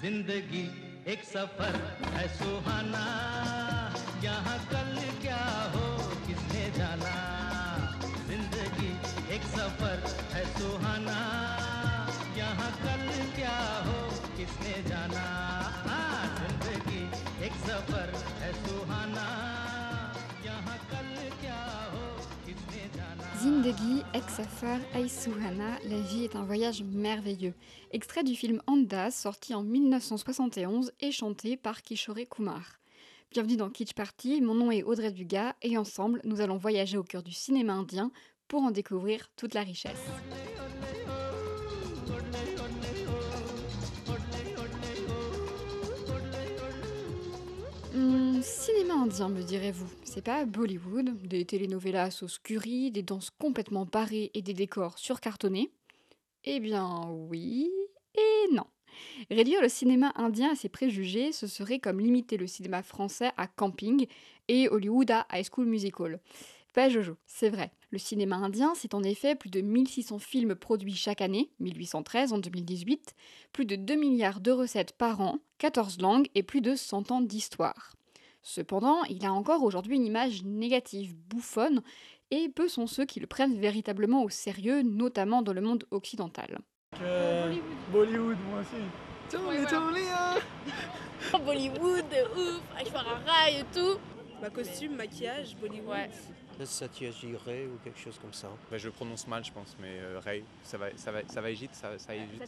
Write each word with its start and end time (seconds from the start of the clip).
ज़िंदगी 0.00 0.62
एक 1.12 1.24
सफ़र 1.24 1.74
है 2.12 2.26
सुहाना। 2.36 3.02
यहाँ 4.24 4.58
कल 4.70 4.94
क्या 5.22 5.40
हो 5.74 5.84
किसने 6.26 6.64
जाना? 6.76 7.12
ज़िंदगी 8.28 8.88
एक 9.34 9.42
सफ़र 9.56 10.19
जाना 23.42 23.62
Zindagi, 23.62 24.02
Ex-Safar, 24.14 24.78
Aïsouhana, 24.94 25.78
La 25.88 26.00
vie 26.00 26.24
est 26.24 26.36
un 26.36 26.44
voyage 26.44 26.82
merveilleux. 26.82 27.54
Extrait 27.90 28.22
du 28.22 28.34
film 28.34 28.62
Andas, 28.66 29.10
sorti 29.10 29.54
en 29.54 29.62
1971 29.62 30.92
et 31.00 31.12
chanté 31.12 31.56
par 31.56 31.82
Kishore 31.82 32.28
Kumar. 32.30 32.78
Bienvenue 33.30 33.56
dans 33.56 33.70
Kitsch 33.70 33.94
Party, 33.94 34.40
mon 34.40 34.54
nom 34.54 34.70
est 34.70 34.82
Audrey 34.82 35.12
Dugas 35.12 35.54
et 35.62 35.78
ensemble 35.78 36.20
nous 36.24 36.40
allons 36.40 36.56
voyager 36.56 36.98
au 36.98 37.04
cœur 37.04 37.22
du 37.22 37.32
cinéma 37.32 37.74
indien 37.74 38.10
pour 38.48 38.62
en 38.62 38.70
découvrir 38.70 39.28
toute 39.36 39.54
la 39.54 39.62
richesse. 39.62 40.06
Hmm, 47.92 48.40
cinéma 48.40 48.94
indien, 48.94 49.28
me 49.28 49.42
direz-vous. 49.42 49.88
C'est 50.04 50.22
pas 50.22 50.44
Bollywood, 50.44 51.26
des 51.26 51.44
telenovelas 51.44 52.22
au 52.22 52.26
curry, 52.42 52.90
des 52.92 53.02
danses 53.02 53.30
complètement 53.30 53.84
barrées 53.84 54.30
et 54.34 54.42
des 54.42 54.54
décors 54.54 54.98
surcartonnés? 54.98 55.70
Eh 56.44 56.60
bien, 56.60 57.08
oui 57.10 57.70
et 58.14 58.52
non. 58.52 58.66
Réduire 59.30 59.62
le 59.62 59.68
cinéma 59.68 60.12
indien 60.16 60.52
à 60.52 60.54
ses 60.54 60.68
préjugés, 60.68 61.32
ce 61.32 61.46
serait 61.46 61.80
comme 61.80 62.00
limiter 62.00 62.36
le 62.36 62.46
cinéma 62.46 62.82
français 62.82 63.32
à 63.36 63.46
Camping 63.48 64.06
et 64.48 64.68
Hollywood 64.68 65.10
à 65.10 65.26
High 65.32 65.46
School 65.50 65.66
Musical. 65.66 66.20
Pas 66.74 66.88
Jojo, 66.88 67.16
c'est 67.26 67.50
vrai. 67.50 67.72
Le 67.92 67.98
cinéma 67.98 68.36
indien, 68.36 68.72
c'est 68.76 68.94
en 68.94 69.02
effet 69.02 69.34
plus 69.34 69.50
de 69.50 69.60
1600 69.60 70.20
films 70.20 70.54
produits 70.54 70.94
chaque 70.94 71.20
année, 71.20 71.50
1813 71.58 72.32
en 72.32 72.38
2018, 72.38 73.14
plus 73.52 73.66
de 73.66 73.74
2 73.74 73.96
milliards 73.96 74.40
de 74.40 74.52
recettes 74.52 74.92
par 74.92 75.20
an, 75.20 75.40
14 75.58 76.00
langues 76.00 76.28
et 76.36 76.44
plus 76.44 76.60
de 76.60 76.76
100 76.76 77.10
ans 77.10 77.20
d'histoire. 77.20 77.94
Cependant, 78.42 79.02
il 79.04 79.26
a 79.26 79.32
encore 79.32 79.64
aujourd'hui 79.64 79.96
une 79.96 80.06
image 80.06 80.44
négative, 80.44 81.16
bouffonne, 81.28 81.82
et 82.30 82.48
peu 82.48 82.68
sont 82.68 82.86
ceux 82.86 83.04
qui 83.04 83.18
le 83.18 83.26
prennent 83.26 83.58
véritablement 83.58 84.22
au 84.22 84.28
sérieux, 84.28 84.82
notamment 84.82 85.42
dans 85.42 85.52
le 85.52 85.60
monde 85.60 85.84
occidental. 85.90 86.60
Euh, 87.02 87.52
Bollywood, 87.92 88.36
moi 88.48 88.60
aussi. 88.60 88.82
Est 89.32 89.66
tourné, 89.68 90.00
hein 90.12 91.38
Bollywood, 91.44 92.04
de 92.08 92.40
ouf, 92.40 92.62
avec 92.74 92.88
faire 92.88 93.06
un 93.06 93.30
rail 93.30 93.60
et 93.60 93.64
tout. 93.76 93.98
Ma 94.40 94.48
costume, 94.48 94.94
maquillage, 94.94 95.56
Bollywood. 95.56 95.88
Ouais. 95.88 96.10
Satyajit 96.64 97.36
Ray 97.44 97.66
ou 97.66 97.78
quelque 97.82 97.98
chose 97.98 98.18
comme 98.20 98.32
ça. 98.32 98.48
Bah, 98.70 98.78
je 98.78 98.88
prononce 98.88 99.26
mal, 99.26 99.44
je 99.44 99.52
pense, 99.52 99.76
mais 99.80 99.98
euh, 100.00 100.20
Ray, 100.20 100.44
ça 100.62 100.78
va, 100.78 100.96
ça 100.96 101.12
va, 101.12 101.26
ça 101.28 101.40
va 101.40 101.50
hésite, 101.50 101.74
ça, 101.74 101.98
ça 101.98 102.14
hésite. 102.14 102.42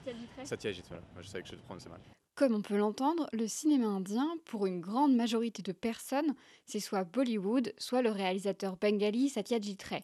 Satyajit, 0.45 0.83
voilà. 0.89 1.03
Moi, 1.15 1.23
je 1.23 1.29
savais 1.29 1.43
que 1.43 1.49
je 1.49 1.55
le 1.55 1.61
prononçais 1.61 1.89
mal. 1.89 2.01
Comme 2.35 2.55
on 2.55 2.63
peut 2.63 2.79
l'entendre, 2.79 3.29
le 3.33 3.47
cinéma 3.47 3.87
indien, 3.87 4.29
pour 4.47 4.67
une 4.67 4.81
grande 4.81 5.15
majorité 5.15 5.63
de 5.63 5.73
personnes, 5.73 6.35
c'est 6.65 6.81
soit 6.81 7.05
Bollywood, 7.05 7.75
soit 7.77 8.03
le 8.03 8.11
réalisateur 8.11 8.77
bengali 8.77 9.29
Satyajit 9.29 9.79
Ray. 9.89 10.03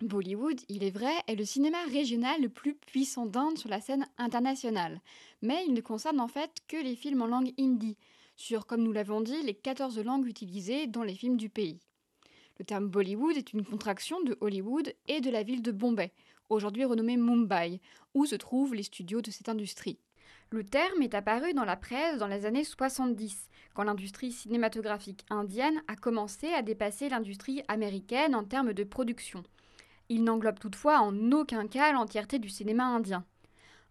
Bollywood, 0.00 0.60
il 0.68 0.82
est 0.84 0.90
vrai, 0.90 1.12
est 1.26 1.34
le 1.34 1.44
cinéma 1.44 1.78
régional 1.90 2.40
le 2.40 2.48
plus 2.48 2.74
puissant 2.74 3.26
d'Inde 3.26 3.58
sur 3.58 3.68
la 3.68 3.80
scène 3.80 4.06
internationale, 4.16 5.00
mais 5.42 5.64
il 5.66 5.74
ne 5.74 5.80
concerne 5.80 6.20
en 6.20 6.28
fait 6.28 6.50
que 6.68 6.76
les 6.76 6.96
films 6.96 7.22
en 7.22 7.26
langue 7.26 7.52
hindi, 7.58 7.98
sur, 8.36 8.64
comme 8.64 8.82
nous 8.82 8.92
l'avons 8.92 9.20
dit, 9.20 9.42
les 9.42 9.54
14 9.54 9.98
langues 9.98 10.26
utilisées 10.26 10.86
dans 10.86 11.02
les 11.02 11.14
films 11.14 11.36
du 11.36 11.50
pays. 11.50 11.80
Le 12.60 12.66
terme 12.66 12.88
Bollywood 12.88 13.38
est 13.38 13.54
une 13.54 13.64
contraction 13.64 14.22
de 14.22 14.36
Hollywood 14.42 14.94
et 15.08 15.22
de 15.22 15.30
la 15.30 15.42
ville 15.42 15.62
de 15.62 15.72
Bombay, 15.72 16.12
aujourd'hui 16.50 16.84
renommée 16.84 17.16
Mumbai, 17.16 17.80
où 18.12 18.26
se 18.26 18.34
trouvent 18.34 18.74
les 18.74 18.82
studios 18.82 19.22
de 19.22 19.30
cette 19.30 19.48
industrie. 19.48 19.98
Le 20.50 20.62
terme 20.62 21.00
est 21.00 21.14
apparu 21.14 21.54
dans 21.54 21.64
la 21.64 21.76
presse 21.76 22.18
dans 22.18 22.26
les 22.26 22.44
années 22.44 22.64
70, 22.64 23.48
quand 23.72 23.84
l'industrie 23.84 24.30
cinématographique 24.30 25.24
indienne 25.30 25.80
a 25.88 25.96
commencé 25.96 26.48
à 26.48 26.60
dépasser 26.60 27.08
l'industrie 27.08 27.62
américaine 27.66 28.34
en 28.34 28.44
termes 28.44 28.74
de 28.74 28.84
production. 28.84 29.42
Il 30.10 30.22
n'englobe 30.22 30.58
toutefois 30.58 31.00
en 31.00 31.32
aucun 31.32 31.66
cas 31.66 31.92
l'entièreté 31.92 32.38
du 32.38 32.50
cinéma 32.50 32.84
indien. 32.84 33.24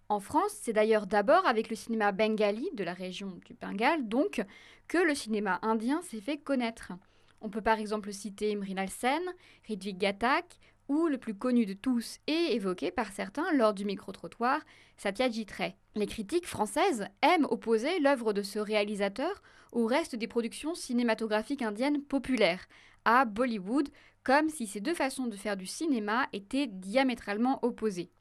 En 0.09 0.19
France, 0.19 0.55
c'est 0.61 0.73
d'ailleurs 0.73 1.07
d'abord 1.07 1.47
avec 1.47 1.71
le 1.71 1.75
cinéma 1.75 2.11
bengali, 2.11 2.69
de 2.75 2.83
la 2.83 2.93
région 2.93 3.39
du 3.47 3.55
Bengale 3.55 4.07
donc, 4.07 4.43
que 4.87 4.99
le 4.99 5.15
cinéma 5.15 5.57
indien 5.63 6.03
s'est 6.03 6.21
fait 6.21 6.37
connaître. 6.37 6.93
On 7.41 7.49
peut 7.49 7.61
par 7.61 7.79
exemple 7.79 8.11
citer 8.11 8.55
Mrinal 8.55 8.89
Sen, 8.89 9.21
Ridvik 9.67 9.97
Ghatak, 9.97 10.59
ou 10.89 11.07
le 11.07 11.17
plus 11.17 11.35
connu 11.35 11.65
de 11.65 11.73
tous 11.73 12.19
et 12.27 12.55
évoqué 12.55 12.91
par 12.91 13.11
certains 13.11 13.51
lors 13.53 13.73
du 13.73 13.85
micro-trottoir, 13.85 14.59
Satyajit 14.97 15.45
Ray. 15.55 15.75
Les 15.95 16.07
critiques 16.07 16.47
françaises 16.47 17.07
aiment 17.21 17.47
opposer 17.49 17.99
l'œuvre 17.99 18.33
de 18.33 18.41
ce 18.41 18.59
réalisateur 18.59 19.41
au 19.71 19.85
reste 19.85 20.15
des 20.15 20.27
productions 20.27 20.73
cinématographiques 20.73 21.61
indiennes 21.61 22.01
populaires, 22.01 22.67
à 23.05 23.25
Bollywood, 23.25 23.89
comme 24.23 24.49
si 24.49 24.67
ces 24.67 24.81
deux 24.81 24.95
façons 24.95 25.27
de 25.27 25.37
faire 25.37 25.55
du 25.55 25.67
cinéma 25.67 26.27
étaient 26.33 26.67
diamétralement 26.67 27.63
opposées. 27.63 28.11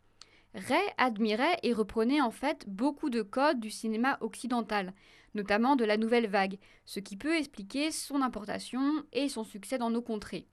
Ray 0.54 0.86
admirait 0.98 1.58
et 1.62 1.72
reprenait 1.72 2.20
en 2.20 2.30
fait 2.30 2.64
beaucoup 2.68 3.10
de 3.10 3.22
codes 3.22 3.60
du 3.60 3.70
cinéma 3.70 4.18
occidental, 4.20 4.92
notamment 5.34 5.76
de 5.76 5.84
la 5.84 5.96
nouvelle 5.96 6.26
vague, 6.26 6.58
ce 6.86 7.00
qui 7.00 7.16
peut 7.16 7.36
expliquer 7.36 7.90
son 7.90 8.22
importation 8.22 9.04
et 9.12 9.28
son 9.28 9.44
succès 9.44 9.78
dans 9.78 9.90
nos 9.90 10.02
contrées. 10.02 10.46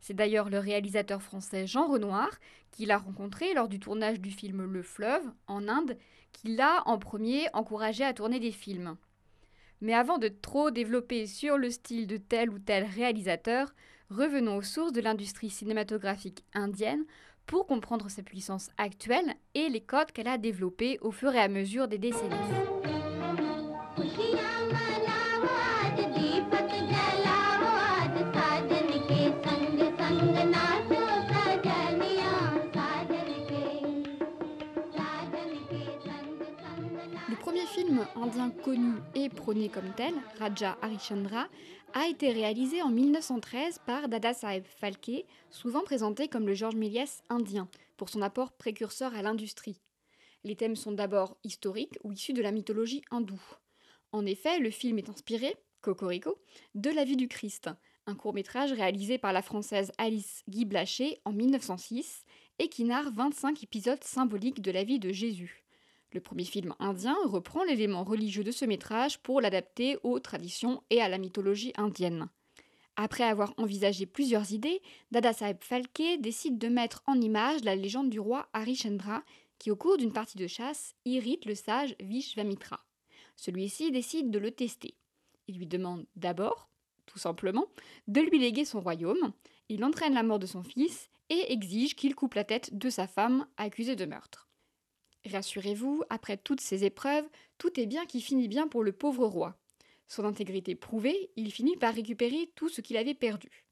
C'est 0.00 0.14
d'ailleurs 0.14 0.50
le 0.50 0.58
réalisateur 0.58 1.22
français 1.22 1.66
Jean 1.66 1.88
Renoir, 1.88 2.30
qui 2.70 2.86
l'a 2.86 2.98
rencontré 2.98 3.54
lors 3.54 3.68
du 3.68 3.80
tournage 3.80 4.20
du 4.20 4.30
film 4.30 4.64
Le 4.64 4.82
Fleuve, 4.82 5.24
en 5.46 5.68
Inde, 5.68 5.96
qui 6.32 6.54
l'a 6.54 6.82
en 6.86 6.98
premier 6.98 7.48
encouragé 7.54 8.04
à 8.04 8.12
tourner 8.12 8.38
des 8.38 8.52
films. 8.52 8.96
Mais 9.80 9.94
avant 9.94 10.18
de 10.18 10.28
trop 10.28 10.70
développer 10.70 11.26
sur 11.26 11.58
le 11.58 11.70
style 11.70 12.06
de 12.06 12.16
tel 12.16 12.50
ou 12.50 12.58
tel 12.58 12.84
réalisateur, 12.84 13.74
revenons 14.10 14.56
aux 14.56 14.62
sources 14.62 14.92
de 14.92 15.00
l'industrie 15.00 15.50
cinématographique 15.50 16.44
indienne 16.54 17.04
pour 17.46 17.66
comprendre 17.66 18.08
sa 18.08 18.22
puissance 18.22 18.70
actuelle 18.78 19.34
et 19.54 19.68
les 19.68 19.80
codes 19.80 20.12
qu'elle 20.12 20.28
a 20.28 20.38
développés 20.38 20.98
au 21.00 21.10
fur 21.10 21.34
et 21.34 21.40
à 21.40 21.48
mesure 21.48 21.88
des 21.88 21.98
décennies. 21.98 22.95
Indien 38.16 38.50
connu 38.50 38.94
et 39.14 39.28
prôné 39.28 39.68
comme 39.68 39.92
tel, 39.96 40.14
Raja 40.38 40.76
Harishchandra, 40.82 41.48
a 41.94 42.08
été 42.08 42.30
réalisé 42.32 42.82
en 42.82 42.90
1913 42.90 43.80
par 43.86 44.08
Dada 44.08 44.34
Saheb 44.34 44.64
Phalke, 44.64 45.24
souvent 45.50 45.82
présenté 45.82 46.28
comme 46.28 46.46
le 46.46 46.54
Georges 46.54 46.76
Méliès 46.76 47.22
indien, 47.28 47.68
pour 47.96 48.08
son 48.08 48.22
apport 48.22 48.52
précurseur 48.52 49.14
à 49.14 49.22
l'industrie. 49.22 49.80
Les 50.44 50.56
thèmes 50.56 50.76
sont 50.76 50.92
d'abord 50.92 51.36
historiques 51.44 51.98
ou 52.04 52.12
issus 52.12 52.32
de 52.32 52.42
la 52.42 52.52
mythologie 52.52 53.02
hindoue. 53.10 53.42
En 54.12 54.26
effet, 54.26 54.58
le 54.58 54.70
film 54.70 54.98
est 54.98 55.08
inspiré, 55.08 55.56
Cocorico, 55.80 56.38
de 56.74 56.90
la 56.90 57.04
vie 57.04 57.16
du 57.16 57.28
Christ, 57.28 57.70
un 58.06 58.14
court-métrage 58.14 58.72
réalisé 58.72 59.18
par 59.18 59.32
la 59.32 59.42
française 59.42 59.92
Alice 59.98 60.42
Guy 60.48 60.64
Blaché 60.64 61.20
en 61.24 61.32
1906 61.32 62.24
et 62.58 62.68
qui 62.68 62.84
narre 62.84 63.10
25 63.12 63.62
épisodes 63.62 64.02
symboliques 64.04 64.62
de 64.62 64.70
la 64.70 64.84
vie 64.84 64.98
de 64.98 65.12
Jésus. 65.12 65.65
Le 66.12 66.20
premier 66.20 66.44
film 66.44 66.74
indien 66.78 67.16
reprend 67.24 67.64
l'élément 67.64 68.04
religieux 68.04 68.44
de 68.44 68.52
ce 68.52 68.64
métrage 68.64 69.18
pour 69.18 69.40
l'adapter 69.40 69.98
aux 70.02 70.20
traditions 70.20 70.82
et 70.90 71.00
à 71.00 71.08
la 71.08 71.18
mythologie 71.18 71.72
indienne. 71.76 72.28
Après 72.96 73.24
avoir 73.24 73.52
envisagé 73.58 74.06
plusieurs 74.06 74.52
idées, 74.52 74.80
Dada 75.10 75.32
Saheb 75.32 75.58
Phalke 75.60 76.18
décide 76.20 76.58
de 76.58 76.68
mettre 76.68 77.02
en 77.06 77.20
image 77.20 77.62
la 77.62 77.76
légende 77.76 78.08
du 78.08 78.20
roi 78.20 78.48
Harishchandra 78.54 79.22
qui, 79.58 79.70
au 79.70 79.76
cours 79.76 79.98
d'une 79.98 80.12
partie 80.12 80.38
de 80.38 80.46
chasse, 80.46 80.94
irrite 81.04 81.44
le 81.44 81.54
sage 81.54 81.94
Vishvamitra. 82.00 82.80
Celui-ci 83.36 83.90
décide 83.90 84.30
de 84.30 84.38
le 84.38 84.50
tester. 84.50 84.94
Il 85.48 85.58
lui 85.58 85.66
demande 85.66 86.06
d'abord, 86.16 86.70
tout 87.04 87.18
simplement, 87.18 87.66
de 88.08 88.20
lui 88.20 88.38
léguer 88.38 88.64
son 88.64 88.80
royaume. 88.80 89.32
Il 89.68 89.84
entraîne 89.84 90.14
la 90.14 90.22
mort 90.22 90.38
de 90.38 90.46
son 90.46 90.62
fils 90.62 91.10
et 91.28 91.52
exige 91.52 91.96
qu'il 91.96 92.14
coupe 92.14 92.34
la 92.34 92.44
tête 92.44 92.76
de 92.76 92.88
sa 92.88 93.06
femme 93.06 93.46
accusée 93.56 93.96
de 93.96 94.06
meurtre. 94.06 94.45
Rassurez-vous, 95.26 96.04
après 96.10 96.36
toutes 96.36 96.60
ces 96.60 96.84
épreuves, 96.84 97.28
tout 97.58 97.80
est 97.80 97.86
bien 97.86 98.06
qui 98.06 98.20
finit 98.20 98.48
bien 98.48 98.68
pour 98.68 98.82
le 98.82 98.92
pauvre 98.92 99.26
roi. 99.26 99.58
Son 100.06 100.24
intégrité 100.24 100.74
prouvée, 100.74 101.30
il 101.36 101.52
finit 101.52 101.76
par 101.76 101.94
récupérer 101.94 102.50
tout 102.54 102.68
ce 102.68 102.80
qu'il 102.80 102.96
avait 102.96 103.14
perdu. 103.14 103.66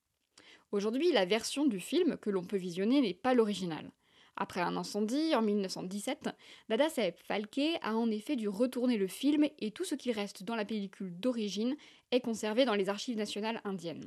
Aujourd'hui, 0.73 1.13
la 1.13 1.25
version 1.25 1.67
du 1.67 1.79
film 1.79 2.17
que 2.17 2.31
l'on 2.31 2.45
peut 2.45 2.57
visionner 2.57 3.01
n'est 3.01 3.15
pas 3.15 3.35
l'original. 3.35 3.93
Après 4.37 4.61
un 4.61 4.77
incendie 4.77 5.35
en 5.37 5.43
1917, 5.43 6.31
Dada 6.69 6.89
Saeb 6.89 7.15
Phalke 7.29 7.79
a 7.83 7.95
en 7.95 8.11
effet 8.11 8.35
dû 8.35 8.49
retourner 8.49 8.97
le 8.97 9.07
film 9.07 9.47
et 9.61 9.71
tout 9.71 9.85
ce 9.85 9.95
qu'il 9.95 10.11
reste 10.11 10.43
dans 10.43 10.57
la 10.57 10.65
pellicule 10.65 11.17
d'origine 11.21 11.77
est 12.11 12.21
conservé 12.21 12.65
dans 12.65 12.75
les 12.75 12.89
archives 12.89 13.17
nationales 13.17 13.61
indiennes. 13.65 14.05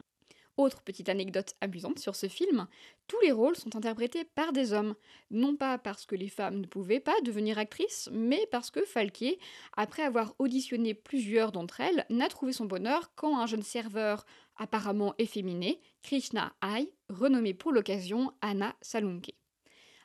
Autre 0.58 0.82
petite 0.82 1.08
anecdote 1.08 1.54
amusante 1.62 2.00
sur 2.00 2.16
ce 2.16 2.28
film, 2.28 2.68
tous 3.08 3.20
les 3.22 3.32
rôles 3.32 3.56
sont 3.56 3.76
interprétés 3.76 4.24
par 4.24 4.54
des 4.54 4.74
hommes, 4.74 4.96
non 5.30 5.56
pas 5.56 5.78
parce 5.78 6.08
que 6.08 6.16
les 6.16 6.30
femmes 6.30 6.62
ne 6.62 6.66
pouvaient 6.66 7.00
pas 7.00 7.22
devenir 7.22 7.60
actrices, 7.60 8.10
mais 8.12 8.48
parce 8.50 8.72
que 8.72 8.84
Falquier, 8.84 9.38
après 9.76 10.02
avoir 10.02 10.34
auditionné 10.40 10.96
plusieurs 10.96 11.52
d'entre 11.52 11.82
elles, 11.82 12.08
n'a 12.10 12.28
trouvé 12.28 12.54
son 12.54 12.66
bonheur 12.66 13.12
quand 13.16 13.38
un 13.38 13.46
jeune 13.46 13.62
serveur 13.62 14.26
apparemment 14.58 15.14
efféminé, 15.20 15.80
Krishna 16.02 16.54
Ai, 16.64 16.92
renommé 17.08 17.54
pour 17.54 17.72
l'occasion 17.72 18.34
Anna 18.42 18.76
Salunke. 18.82 19.36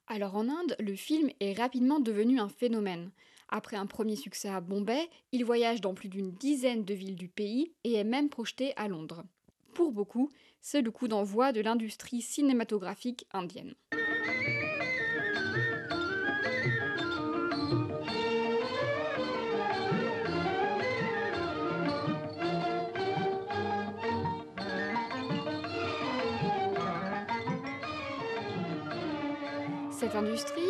Alors 0.07 0.37
en 0.37 0.51
Inde, 0.51 0.77
le 0.79 0.95
film 0.97 1.31
est 1.41 1.55
rapidement 1.55 1.99
devenu 1.99 2.39
un 2.39 2.51
phénomène. 2.51 3.11
Après 3.49 3.77
un 3.79 3.87
premier 3.87 4.17
succès 4.17 4.51
à 4.51 4.61
Bombay, 4.61 5.09
il 5.33 5.47
voyage 5.47 5.81
dans 5.81 5.95
plus 5.95 6.11
d'une 6.11 6.33
dizaine 6.33 6.85
de 6.85 6.93
villes 6.93 7.17
du 7.17 7.29
pays 7.29 7.73
et 7.85 7.95
est 7.95 8.05
même 8.05 8.29
projeté 8.29 8.75
à 8.77 8.89
Londres. 8.89 9.25
Pour 9.75 9.93
beaucoup, 9.93 10.31
c'est 10.61 10.83
le 10.83 10.91
coup 10.91 11.09
d'envoi 11.09 11.53
de 11.53 11.61
l'industrie 11.61 12.21
cinématographique 12.21 13.27
indienne. 13.33 13.75
Cette 29.91 30.17
industrie 30.17 30.61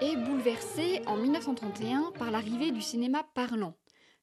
est 0.00 0.16
bouleversée 0.16 1.02
en 1.06 1.16
1931 1.16 2.12
par 2.18 2.30
l'arrivée 2.30 2.70
du 2.70 2.82
cinéma 2.82 3.24
parlant. 3.34 3.74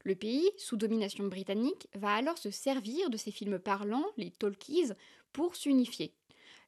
Le 0.10 0.16
pays, 0.16 0.50
sous 0.58 0.76
domination 0.76 1.28
britannique, 1.28 1.88
va 1.94 2.16
alors 2.16 2.40
se 2.40 2.50
servir 2.50 3.12
de 3.12 3.18
ces 3.18 3.30
films 3.30 3.60
parlants, 3.60 4.08
les 4.18 4.32
talkies, 4.32 4.92
pour 5.34 5.56
s'unifier. 5.56 6.16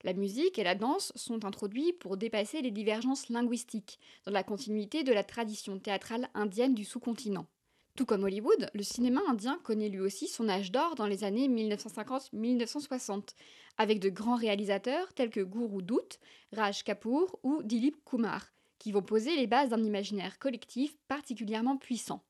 La 0.04 0.14
musique 0.14 0.60
et 0.60 0.64
la 0.64 0.76
danse 0.76 1.12
sont 1.16 1.44
introduits 1.44 1.92
pour 1.92 2.18
dépasser 2.18 2.62
les 2.62 2.70
divergences 2.70 3.30
linguistiques, 3.30 3.98
dans 4.28 4.32
la 4.32 4.44
continuité 4.44 5.02
de 5.02 5.12
la 5.12 5.24
tradition 5.24 5.80
théâtrale 5.80 6.30
indienne 6.36 6.76
du 6.76 6.86
sous-continent. 6.86 7.48
Tout 7.96 8.06
comme 8.06 8.26
Hollywood, 8.26 8.70
le 8.76 8.84
cinéma 8.84 9.22
indien 9.28 9.60
connaît 9.64 9.90
lui 9.90 10.02
aussi 10.02 10.28
son 10.28 10.48
âge 10.48 10.72
d'or 10.72 10.94
dans 10.94 11.08
les 11.08 11.24
années 11.24 11.48
1950-1960, 11.48 13.30
avec 13.80 14.00
de 14.00 14.10
grands 14.10 14.36
réalisateurs 14.36 15.16
tels 15.16 15.32
que 15.32 15.42
Guru 15.42 15.82
Dutt, 15.82 16.20
Raj 16.52 16.84
Kapoor 16.84 17.40
ou 17.42 17.64
Dilip 17.64 18.06
Kumar, 18.06 18.46
qui 18.78 18.92
vont 18.92 19.02
poser 19.02 19.36
les 19.36 19.48
bases 19.48 19.70
d'un 19.70 19.84
imaginaire 19.84 20.38
collectif 20.38 20.96
particulièrement 21.08 21.78
puissant. 21.78 22.24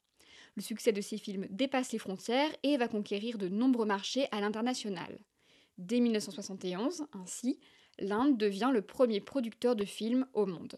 Le 0.56 0.62
succès 0.62 0.92
de 0.92 1.02
ces 1.02 1.18
films 1.18 1.48
dépasse 1.50 1.92
les 1.92 2.00
frontières 2.00 2.52
et 2.64 2.78
va 2.78 2.88
conquérir 2.88 3.38
de 3.38 3.48
nombreux 3.48 3.86
marchés 3.86 4.28
à 4.32 4.42
l'international. 4.42 5.18
Dès 5.78 6.00
1971, 6.00 7.06
ainsi, 7.14 7.60
l'Inde 8.00 8.38
devient 8.38 8.72
le 8.74 8.82
premier 8.82 9.22
producteur 9.22 9.76
de 9.76 9.86
films 9.86 10.28
au 10.34 10.46
monde. 10.46 10.76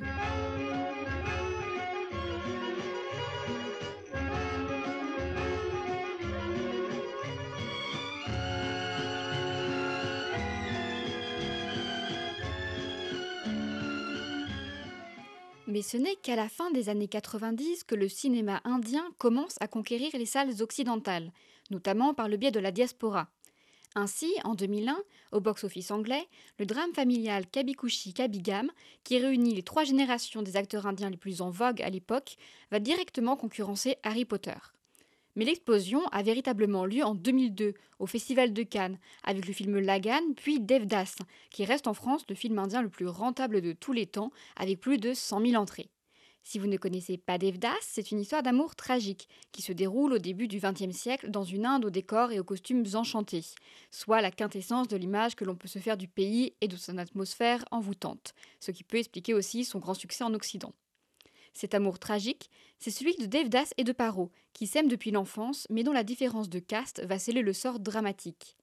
Mais 15.74 15.82
ce 15.82 15.98
n'est 15.98 16.18
qu'à 16.18 16.36
la 16.36 16.50
fin 16.50 16.70
des 16.70 16.88
années 16.90 17.08
90 17.08 17.84
que 17.86 17.96
le 17.96 18.08
cinéma 18.08 18.62
indien 18.64 19.04
commence 19.18 19.56
à 19.60 19.68
conquérir 19.68 20.12
les 20.14 20.28
salles 20.28 20.62
occidentales, 20.62 21.32
notamment 21.72 22.14
par 22.14 22.30
le 22.30 22.38
biais 22.38 22.52
de 22.52 22.60
la 22.60 22.72
diaspora. 22.72 23.28
Ainsi, 23.96 24.32
en 24.44 24.54
2001, 24.54 24.96
au 25.32 25.40
box-office 25.40 25.90
anglais, 25.90 26.28
le 26.60 26.68
drame 26.68 26.94
familial 26.94 27.48
Kabikushi 27.48 28.14
Kabigam, 28.14 28.70
qui 29.04 29.18
réunit 29.18 29.56
les 29.56 29.64
trois 29.64 29.84
générations 29.84 30.44
des 30.44 30.58
acteurs 30.58 30.86
indiens 30.86 31.10
les 31.10 31.18
plus 31.18 31.42
en 31.42 31.50
vogue 31.50 31.82
à 31.82 31.90
l'époque, 31.90 32.38
va 32.70 32.78
directement 32.78 33.36
concurrencer 33.36 33.98
Harry 34.04 34.26
Potter. 34.26 34.54
Mais 35.36 35.46
l'explosion 35.46 36.06
a 36.12 36.22
véritablement 36.22 36.86
lieu 36.86 37.04
en 37.04 37.16
2002 37.16 37.74
au 38.00 38.06
Festival 38.06 38.54
de 38.54 38.64
Cannes 38.64 39.00
avec 39.24 39.48
le 39.48 39.54
film 39.54 39.80
Lagan 39.80 40.22
puis 40.36 40.60
Devdas, 40.60 41.16
qui 41.50 41.66
reste 41.66 41.88
en 41.88 41.94
France 41.94 42.24
le 42.30 42.36
film 42.36 42.60
indien 42.60 42.82
le 42.82 42.90
plus 42.90 43.08
rentable 43.08 43.62
de 43.62 43.74
tous 43.74 43.94
les 43.94 44.06
temps 44.06 44.32
avec 44.56 44.80
plus 44.80 44.98
de 44.98 45.14
100 45.14 45.46
000 45.46 45.62
entrées. 45.62 45.90
Si 46.46 46.60
vous 46.60 46.68
ne 46.68 46.76
connaissez 46.76 47.18
pas 47.18 47.38
Devdas, 47.38 47.74
c'est 47.82 48.12
une 48.12 48.20
histoire 48.20 48.44
d'amour 48.44 48.76
tragique 48.76 49.30
qui 49.54 49.62
se 49.62 49.72
déroule 49.72 50.12
au 50.12 50.18
début 50.18 50.50
du 50.50 50.60
XXe 50.60 50.96
siècle 50.96 51.32
dans 51.32 51.46
une 51.46 51.66
Inde 51.66 51.86
aux 51.86 51.90
décors 51.90 52.34
et 52.34 52.40
aux 52.40 52.44
costumes 52.44 52.86
enchantés, 52.96 53.46
soit 53.92 54.22
la 54.22 54.30
quintessence 54.30 54.90
de 54.90 54.98
l'image 54.98 55.36
que 55.36 55.46
l'on 55.46 55.56
peut 55.56 55.70
se 55.70 55.80
faire 55.80 55.96
du 55.96 56.10
pays 56.10 56.54
et 56.60 56.68
de 56.68 56.76
son 56.76 56.98
atmosphère 56.98 57.64
envoûtante, 57.72 58.34
ce 58.60 58.72
qui 58.72 58.84
peut 58.84 58.98
expliquer 58.98 59.34
aussi 59.34 59.64
son 59.64 59.80
grand 59.80 59.94
succès 59.94 60.26
en 60.26 60.34
Occident. 60.34 60.74
Cet 61.54 61.76
amour 61.76 62.00
tragique, 62.00 62.50
c'est 62.80 62.92
celui 62.92 63.16
de 63.16 63.26
Devdas 63.26 63.74
et 63.78 63.84
de 63.84 63.92
Paro, 63.92 64.32
qui 64.54 64.68
s'aiment 64.68 64.88
depuis 64.88 65.12
l'enfance, 65.12 65.68
mais 65.70 65.84
dont 65.84 65.94
la 65.94 66.04
différence 66.04 66.50
de 66.50 66.60
caste 66.60 67.04
va 67.06 67.20
sceller 67.20 67.42
le 67.42 67.54
sort 67.54 67.80
dramatique. 67.80 68.58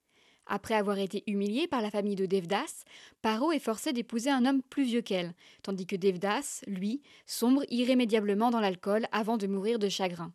Après 0.46 0.74
avoir 0.74 0.98
été 0.98 1.22
humiliée 1.28 1.68
par 1.68 1.80
la 1.80 1.92
famille 1.92 2.16
de 2.16 2.26
Devdas, 2.26 2.84
Paro 3.22 3.52
est 3.52 3.60
forcée 3.60 3.92
d'épouser 3.92 4.30
un 4.30 4.44
homme 4.44 4.62
plus 4.62 4.82
vieux 4.82 5.02
qu'elle, 5.02 5.34
tandis 5.62 5.86
que 5.86 5.94
Devdas, 5.94 6.62
lui, 6.66 7.02
sombre 7.24 7.62
irrémédiablement 7.70 8.50
dans 8.50 8.58
l'alcool 8.58 9.06
avant 9.12 9.36
de 9.36 9.46
mourir 9.46 9.78
de 9.78 9.88
chagrin. 9.88 10.32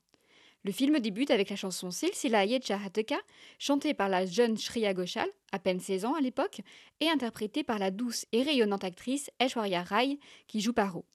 Le 0.64 0.72
film 0.72 1.00
débute 1.00 1.32
avec 1.32 1.50
la 1.50 1.58
chanson 1.58 1.92
Silsila 1.92 2.46
Chahateka, 2.60 3.18
chantée 3.60 3.94
par 3.94 4.10
la 4.10 4.26
jeune 4.26 4.58
Shriya 4.58 4.94
Ghoshal, 4.94 5.30
à 5.52 5.60
peine 5.60 5.80
16 5.80 6.06
ans 6.06 6.16
à 6.16 6.22
l'époque, 6.22 6.62
et 7.02 7.10
interprétée 7.10 7.64
par 7.64 7.78
la 7.78 7.92
douce 7.92 8.26
et 8.32 8.42
rayonnante 8.42 8.84
actrice 8.84 9.30
Aishwarya 9.40 9.84
Rai, 9.84 10.18
qui 10.48 10.62
joue 10.62 10.74
Paro. 10.74 11.06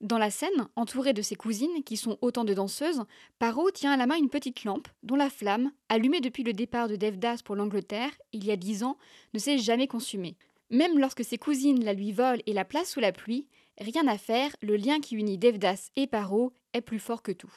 Dans 0.00 0.16
la 0.16 0.30
scène, 0.30 0.68
entourée 0.76 1.12
de 1.12 1.20
ses 1.20 1.34
cousines, 1.34 1.84
qui 1.84 1.98
sont 1.98 2.16
autant 2.22 2.44
de 2.44 2.54
danseuses, 2.54 3.04
Paro 3.38 3.70
tient 3.70 3.92
à 3.92 3.98
la 3.98 4.06
main 4.06 4.16
une 4.16 4.30
petite 4.30 4.64
lampe 4.64 4.88
dont 5.02 5.16
la 5.16 5.28
flamme, 5.28 5.72
allumée 5.90 6.22
depuis 6.22 6.42
le 6.42 6.54
départ 6.54 6.88
de 6.88 6.96
Devdas 6.96 7.42
pour 7.44 7.54
l'Angleterre, 7.54 8.12
il 8.32 8.46
y 8.46 8.50
a 8.50 8.56
dix 8.56 8.82
ans, 8.82 8.96
ne 9.34 9.38
s'est 9.38 9.58
jamais 9.58 9.88
consumée. 9.88 10.38
Même 10.70 10.98
lorsque 10.98 11.24
ses 11.24 11.36
cousines 11.36 11.84
la 11.84 11.92
lui 11.92 12.12
volent 12.12 12.42
et 12.46 12.54
la 12.54 12.64
placent 12.64 12.92
sous 12.92 13.00
la 13.00 13.12
pluie, 13.12 13.46
rien 13.78 14.06
à 14.08 14.16
faire, 14.16 14.50
le 14.62 14.76
lien 14.76 15.00
qui 15.00 15.16
unit 15.16 15.36
Devdas 15.36 15.90
et 15.96 16.06
Paro 16.06 16.54
est 16.72 16.80
plus 16.80 16.98
fort 16.98 17.22
que 17.22 17.32
tout. 17.32 17.52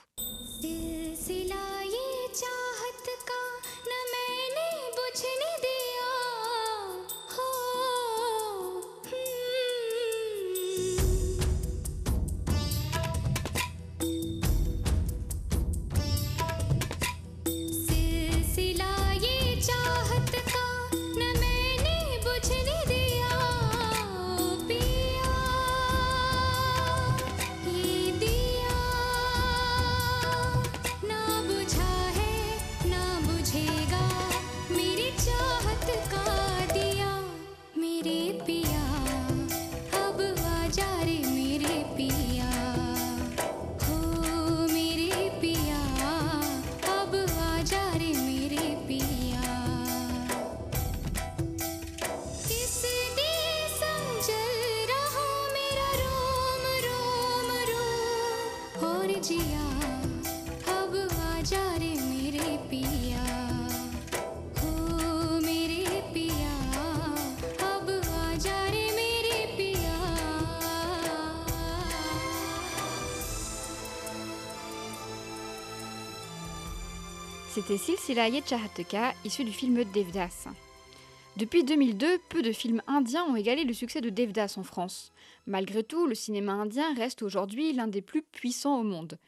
C'était 77.54 77.78
Silsila 77.78 78.30
Chahateka, 78.44 79.14
issu 79.26 79.44
du 79.44 79.52
film 79.52 79.83
Devdas. 79.94 80.48
Depuis 81.38 81.64
2002, 81.64 82.18
peu 82.28 82.42
de 82.42 82.52
films 82.52 82.81
indiens 82.88 83.26
ont 83.26 83.36
égalé 83.36 83.64
le 83.64 83.74
succès 83.76 84.02
de 84.02 84.10
Devdas 84.10 84.56
en 84.57 84.64
France. 84.64 85.12
Malgré 85.45 85.83
tout, 85.83 86.07
le 86.07 86.16
cinéma 86.16 86.54
indien 86.54 86.95
reste 86.95 87.22
aujourd'hui 87.22 87.72
l'un 87.72 87.88
des 87.88 88.02
plus 88.02 88.24
puissants 88.24 88.80
au 88.80 88.83
monde. 88.83 89.19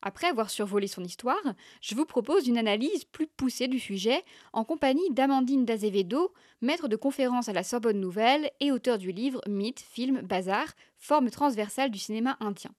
Après 0.00 0.28
avoir 0.28 0.48
survolé 0.50 0.86
son 0.86 1.02
histoire, 1.02 1.42
je 1.80 1.96
vous 1.96 2.04
propose 2.04 2.46
une 2.46 2.56
analyse 2.56 3.02
plus 3.02 3.26
poussée 3.26 3.66
du 3.66 3.80
sujet 3.80 4.22
en 4.52 4.62
compagnie 4.62 5.10
d'Amandine 5.10 5.64
Dazevedo, 5.64 6.32
maître 6.60 6.86
de 6.86 6.94
conférence 6.94 7.48
à 7.48 7.52
la 7.52 7.64
Sorbonne 7.64 7.98
Nouvelle 7.98 8.52
et 8.60 8.70
auteur 8.70 8.96
du 8.96 9.10
livre 9.10 9.40
Mythe, 9.48 9.80
film, 9.80 10.20
bazar, 10.20 10.66
forme 10.98 11.30
transversale 11.30 11.90
du 11.90 11.98
cinéma 11.98 12.36
indien. 12.38 12.70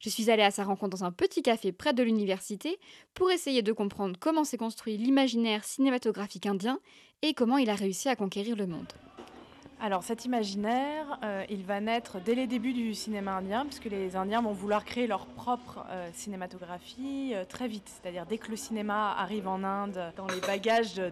Je 0.00 0.08
suis 0.08 0.30
allée 0.30 0.42
à 0.42 0.50
sa 0.50 0.64
rencontre 0.64 0.96
dans 0.96 1.04
un 1.04 1.12
petit 1.12 1.42
café 1.42 1.72
près 1.72 1.92
de 1.92 2.02
l'université 2.02 2.78
pour 3.14 3.30
essayer 3.30 3.62
de 3.62 3.72
comprendre 3.72 4.16
comment 4.18 4.44
s'est 4.44 4.58
construit 4.58 4.96
l'imaginaire 4.96 5.64
cinématographique 5.64 6.46
indien 6.46 6.78
et 7.22 7.34
comment 7.34 7.58
il 7.58 7.70
a 7.70 7.74
réussi 7.74 8.08
à 8.08 8.16
conquérir 8.16 8.56
le 8.56 8.66
monde. 8.66 8.92
Alors 9.84 10.04
cet 10.04 10.24
imaginaire, 10.24 11.18
euh, 11.24 11.44
il 11.50 11.64
va 11.64 11.80
naître 11.80 12.20
dès 12.20 12.36
les 12.36 12.46
débuts 12.46 12.72
du 12.72 12.94
cinéma 12.94 13.32
indien, 13.32 13.64
puisque 13.64 13.86
les 13.86 14.14
Indiens 14.14 14.40
vont 14.40 14.52
vouloir 14.52 14.84
créer 14.84 15.08
leur 15.08 15.26
propre 15.26 15.84
euh, 15.90 16.08
cinématographie 16.12 17.32
euh, 17.34 17.44
très 17.44 17.66
vite. 17.66 17.88
C'est-à-dire 17.88 18.24
dès 18.24 18.38
que 18.38 18.48
le 18.48 18.54
cinéma 18.54 19.12
arrive 19.18 19.48
en 19.48 19.64
Inde, 19.64 20.12
dans 20.16 20.28
les 20.28 20.38
bagages 20.38 21.02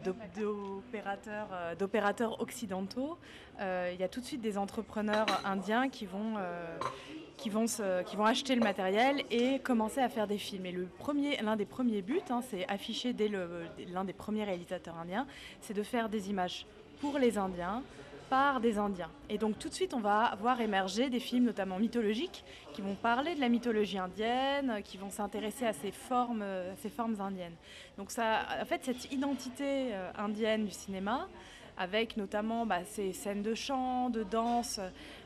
d'opérateurs 1.80 2.40
occidentaux, 2.40 3.18
il 3.58 4.00
y 4.00 4.04
a 4.04 4.08
tout 4.08 4.20
de 4.20 4.24
suite 4.24 4.40
des 4.40 4.56
entrepreneurs 4.56 5.26
indiens 5.44 5.88
qui 5.88 6.06
vont 6.06 6.36
qui 7.40 7.48
vont, 7.48 7.64
acheter 8.26 8.54
le 8.54 8.60
matériel 8.60 9.24
et 9.30 9.58
commencer 9.60 10.00
à 10.00 10.08
faire 10.08 10.26
des 10.26 10.38
films. 10.38 10.66
Et 10.66 10.74
l'un 11.42 11.56
des 11.56 11.64
premiers 11.64 12.02
buts, 12.02 12.20
hein, 12.28 12.42
c'est 12.48 12.68
affiché 12.68 13.12
dès 13.12 13.28
l'un 13.28 14.04
des 14.04 14.12
premiers 14.12 14.44
réalisateurs 14.44 14.96
indiens, 14.98 15.26
c'est 15.60 15.74
de 15.74 15.82
faire 15.82 16.08
des 16.08 16.30
images 16.30 16.66
pour 17.00 17.18
les 17.18 17.38
Indiens, 17.38 17.82
par 18.28 18.60
des 18.60 18.78
Indiens. 18.78 19.10
Et 19.30 19.38
donc 19.38 19.58
tout 19.58 19.68
de 19.68 19.74
suite, 19.74 19.94
on 19.94 20.00
va 20.00 20.36
voir 20.40 20.60
émerger 20.60 21.08
des 21.08 21.18
films, 21.18 21.44
notamment 21.44 21.78
mythologiques, 21.78 22.44
qui 22.74 22.82
vont 22.82 22.94
parler 22.94 23.34
de 23.34 23.40
la 23.40 23.48
mythologie 23.48 23.98
indienne, 23.98 24.82
qui 24.84 24.98
vont 24.98 25.10
s'intéresser 25.10 25.66
à 25.66 25.72
ces 25.72 25.90
formes, 25.90 26.44
ces 26.82 26.90
formes 26.90 27.20
indiennes. 27.20 27.56
Donc 27.96 28.10
ça, 28.10 28.40
en 28.60 28.64
fait, 28.66 28.84
cette 28.84 29.10
identité 29.12 29.94
euh, 29.94 30.10
indienne 30.18 30.66
du 30.66 30.72
cinéma, 30.72 31.26
avec 31.80 32.18
notamment 32.18 32.66
bah, 32.66 32.84
ces 32.84 33.14
scènes 33.14 33.42
de 33.42 33.54
chant, 33.54 34.10
de 34.10 34.22
danse, 34.22 34.80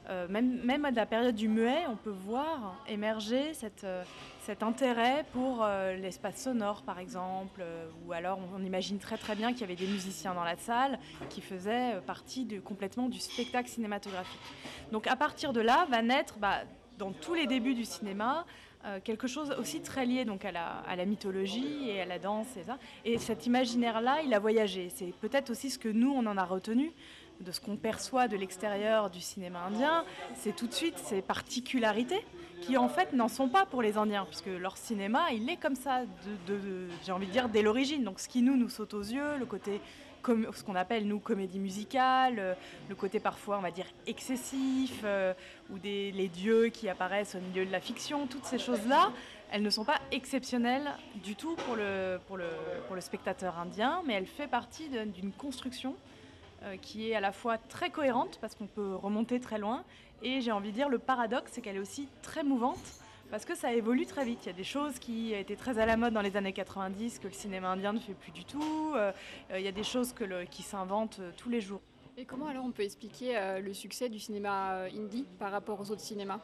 euh, 0.08 0.28
même, 0.28 0.60
même 0.62 0.84
à 0.84 0.92
la 0.92 1.04
période 1.04 1.34
du 1.34 1.48
muet, 1.48 1.82
on 1.88 1.96
peut 1.96 2.14
voir 2.26 2.80
émerger 2.88 3.54
cette, 3.54 3.82
euh, 3.82 4.04
cet 4.42 4.62
intérêt 4.62 5.26
pour 5.32 5.64
euh, 5.64 5.96
l'espace 5.96 6.44
sonore, 6.44 6.82
par 6.82 7.00
exemple, 7.00 7.60
ou 8.06 8.12
alors 8.12 8.38
on, 8.54 8.62
imagine 8.62 8.98
très 8.98 9.18
très 9.18 9.34
bien 9.34 9.50
qu'il 9.50 9.62
y 9.62 9.64
avait 9.64 9.74
des 9.74 9.88
musiciens 9.88 10.32
dans 10.32 10.44
la 10.44 10.56
salle 10.56 11.00
qui 11.28 11.40
faisaient 11.40 12.00
partie 12.06 12.46
complètement 12.64 13.08
du 13.08 13.18
spectacle 13.18 13.68
cinématographique. 13.68 14.40
Donc 14.92 15.08
à 15.08 15.16
partir 15.16 15.52
de 15.52 15.60
là 15.60 15.88
va 15.90 16.02
naître, 16.02 16.38
bah, 16.38 16.60
dans 16.98 17.10
tous 17.10 17.34
les 17.34 17.48
débuts 17.48 17.74
du 17.74 17.84
cinéma, 17.84 18.46
quelque 19.02 19.26
chose 19.26 19.54
aussi 19.58 19.80
très 19.80 20.06
lié 20.06 20.24
donc 20.24 20.44
à 20.44 20.52
la, 20.52 21.04
mythologie 21.06 21.88
et 21.88 22.00
à 22.00 22.06
la 22.06 22.18
danse 22.18 22.56
et 22.56 22.64
ça. 22.64 22.78
Et 23.04 23.18
cet 23.18 23.46
imaginaire-là, 23.46 24.22
il 24.24 24.34
a 24.34 24.38
voyagé. 24.38 24.90
C'est 24.94 25.12
peut-être 25.20 25.50
aussi 25.50 25.70
ce 25.70 25.78
que 25.78 25.88
nous, 25.88 26.10
on 26.10 26.26
en 26.26 26.36
a 26.36 26.44
retenu 26.44 26.92
de 27.40 27.52
ce 27.52 27.60
qu'on 27.60 27.76
perçoit 27.76 28.28
de 28.28 28.36
l'extérieur 28.36 29.10
du 29.10 29.20
cinéma 29.20 29.64
indien, 29.66 30.04
c'est 30.34 30.54
tout 30.54 30.66
de 30.66 30.72
suite 30.72 30.98
ces 30.98 31.20
particularités 31.20 32.24
qui 32.60 32.76
en 32.76 32.88
fait 32.88 33.12
n'en 33.12 33.28
sont 33.28 33.48
pas 33.48 33.66
pour 33.66 33.82
les 33.82 33.96
Indiens, 33.98 34.24
puisque 34.24 34.46
leur 34.46 34.76
cinéma, 34.76 35.32
il 35.32 35.48
est 35.50 35.56
comme 35.56 35.74
ça, 35.74 36.02
j'ai 37.04 37.12
envie 37.12 37.26
de 37.26 37.32
dire, 37.32 37.48
dès 37.48 37.62
l'origine. 37.62 38.04
Donc 38.04 38.20
ce 38.20 38.28
qui 38.28 38.42
nous, 38.42 38.56
nous 38.56 38.68
saute 38.68 38.94
aux 38.94 39.02
yeux, 39.02 39.36
le 39.38 39.46
côté, 39.46 39.80
ce 40.26 40.62
qu'on 40.62 40.74
appelle, 40.74 41.06
nous, 41.06 41.18
comédie 41.18 41.58
musicale, 41.58 42.36
euh, 42.38 42.54
le 42.88 42.94
côté 42.94 43.20
parfois, 43.20 43.58
on 43.58 43.60
va 43.60 43.70
dire, 43.70 43.86
excessif, 44.06 45.00
euh, 45.04 45.32
ou 45.70 45.78
des, 45.78 46.12
les 46.12 46.28
dieux 46.28 46.68
qui 46.68 46.88
apparaissent 46.88 47.34
au 47.34 47.40
milieu 47.40 47.64
de 47.64 47.72
la 47.72 47.80
fiction, 47.80 48.26
toutes 48.26 48.44
ces 48.44 48.58
choses-là, 48.58 49.12
elles 49.50 49.62
ne 49.62 49.70
sont 49.70 49.84
pas 49.84 50.00
exceptionnelles 50.10 50.90
du 51.22 51.36
tout 51.36 51.56
pour 51.66 51.76
le, 51.76 53.00
spectateur 53.00 53.58
indien, 53.58 54.02
mais 54.06 54.14
elles 54.14 54.26
font 54.26 54.48
partie 54.48 54.88
d'une 54.88 55.32
construction 55.32 55.94
euh, 56.64 56.76
qui 56.80 57.10
est 57.10 57.14
à 57.14 57.20
la 57.20 57.32
fois 57.32 57.58
très 57.58 57.90
cohérente 57.90 58.38
parce 58.40 58.54
qu'on 58.54 58.66
peut 58.66 58.94
remonter 58.94 59.40
très 59.40 59.58
loin 59.58 59.84
et 60.22 60.40
j'ai 60.40 60.52
envie 60.52 60.70
de 60.70 60.74
dire 60.74 60.88
le 60.88 60.98
paradoxe 60.98 61.50
c'est 61.52 61.60
qu'elle 61.60 61.76
est 61.76 61.80
aussi 61.80 62.08
très 62.22 62.42
mouvante 62.42 63.03
parce 63.30 63.44
que 63.44 63.54
ça 63.54 63.72
évolue 63.72 64.06
très 64.06 64.24
vite. 64.24 64.40
Il 64.44 64.46
y 64.46 64.50
a 64.50 64.54
des 64.54 64.64
choses 64.64 64.98
qui 64.98 65.32
étaient 65.32 65.56
très 65.56 65.78
à 65.78 65.86
la 65.86 65.96
mode 65.96 66.12
dans 66.12 66.20
les 66.20 66.36
années 66.36 66.52
90 66.52 67.18
que 67.18 67.26
le 67.26 67.32
cinéma 67.32 67.70
indien 67.70 67.92
ne 67.92 67.98
fait 67.98 68.14
plus 68.14 68.32
du 68.32 68.44
tout. 68.44 68.92
Euh, 68.94 69.12
euh, 69.50 69.58
il 69.58 69.64
y 69.64 69.68
a 69.68 69.72
des 69.72 69.82
choses 69.82 70.12
que 70.12 70.44
qui 70.44 70.62
s'inventent 70.62 71.20
tous 71.36 71.50
les 71.50 71.60
jours. 71.60 71.80
Et 72.16 72.24
comment 72.24 72.46
alors 72.46 72.64
on 72.64 72.70
peut 72.70 72.84
expliquer 72.84 73.36
le 73.60 73.74
succès 73.74 74.08
du 74.08 74.20
cinéma 74.20 74.84
indie 74.96 75.26
par 75.40 75.50
rapport 75.50 75.80
aux 75.80 75.90
autres 75.90 76.00
cinémas? 76.00 76.38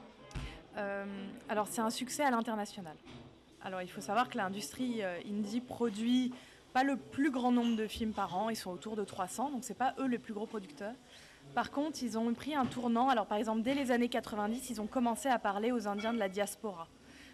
Alors 1.49 1.68
c'est 1.68 1.80
un 1.80 1.90
succès 1.90 2.25
à 2.25 2.30
l'international. 2.32 2.96
Alors 3.62 3.80
il 3.80 3.88
faut 3.88 4.00
savoir 4.00 4.28
que 4.28 4.37
l'industrie 4.37 5.02
indie 5.04 5.60
produit 5.60 6.32
pas 6.72 6.84
le 6.84 6.96
plus 6.96 7.30
grand 7.30 7.52
nombre 7.52 7.76
de 7.76 7.87
films 7.87 8.12
par 8.12 8.37
an, 8.37 8.50
ils 8.50 8.56
sont 8.56 8.70
autour 8.70 8.96
de 8.96 9.04
300, 9.04 9.50
donc 9.50 9.64
c'est 9.64 9.75
pas 9.75 9.94
eux 9.99 10.06
les 10.06 10.18
plus 10.18 10.34
gros 10.34 10.46
producteurs. 10.46 10.94
Par 11.54 11.71
contre, 11.71 12.02
ils 12.02 12.16
ont 12.16 12.33
pris 12.33 12.54
un 12.54 12.64
tournant. 12.64 13.09
Alors 13.09 13.26
par 13.26 13.38
exemple, 13.38 13.62
dès 13.62 13.75
les 13.75 13.90
années 13.90 14.09
90, 14.09 14.71
ils 14.71 14.80
ont 14.80 14.87
commencé 14.87 15.28
à 15.28 15.38
parler 15.38 15.73
aux 15.73 15.88
Indiens 15.88 16.12
de 16.12 16.19
la 16.19 16.28
diaspora, 16.28 16.87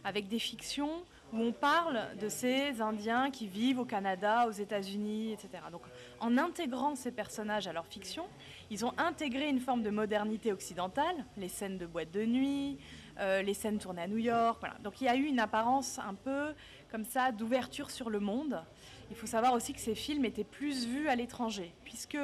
avec 0.04 0.28
des 0.28 0.38
fictions 0.38 1.04
où 1.32 1.40
on 1.40 1.52
parle 1.52 2.00
de 2.20 2.28
ces 2.28 2.80
Indiens 2.80 3.30
qui 3.30 3.46
vivent 3.46 3.80
au 3.80 3.85
Canada, 3.85 4.46
aux 4.49 4.52
États-Unis, 4.52 5.32
etc. 5.32 5.64
Donc 5.70 5.82
en 6.20 6.38
intégrant 6.38 6.94
ces 6.94 7.11
personnages 7.12 7.66
à 7.66 7.73
leur 7.73 7.87
fiction, 7.87 8.26
ils 8.70 8.85
ont 8.85 8.92
intégré 8.96 9.49
une 9.49 9.61
forme 9.61 9.82
de 9.82 9.90
modernité 9.90 10.52
occidentale, 10.52 11.25
les 11.37 11.49
scènes 11.49 11.78
de 11.78 11.87
boîte 11.87 12.11
de 12.12 12.25
nuit, 12.25 12.78
euh, 13.18 13.42
les 13.42 13.54
scènes 13.54 13.78
tournées 13.78 14.02
à 14.02 14.08
New 14.08 14.18
York. 14.18 14.62
Donc 14.82 15.00
il 15.00 15.04
y 15.04 15.08
a 15.08 15.16
eu 15.16 15.25
une 15.25 15.40
apparence 15.40 15.99
un 15.99 16.14
peu 16.14 16.54
comme 16.90 17.04
ça 17.04 17.32
d'ouverture 17.32 17.90
sur 17.90 18.08
le 18.08 18.20
monde. 18.20 18.62
Il 19.11 19.16
faut 19.16 19.26
savoir 19.26 19.52
aussi 19.52 19.73
que 19.73 19.80
ces 19.80 19.94
films 19.94 20.25
étaient 20.25 20.44
plus 20.44 20.87
vus 20.87 21.08
à 21.08 21.16
l'étranger, 21.16 21.73
puisque 21.85 22.18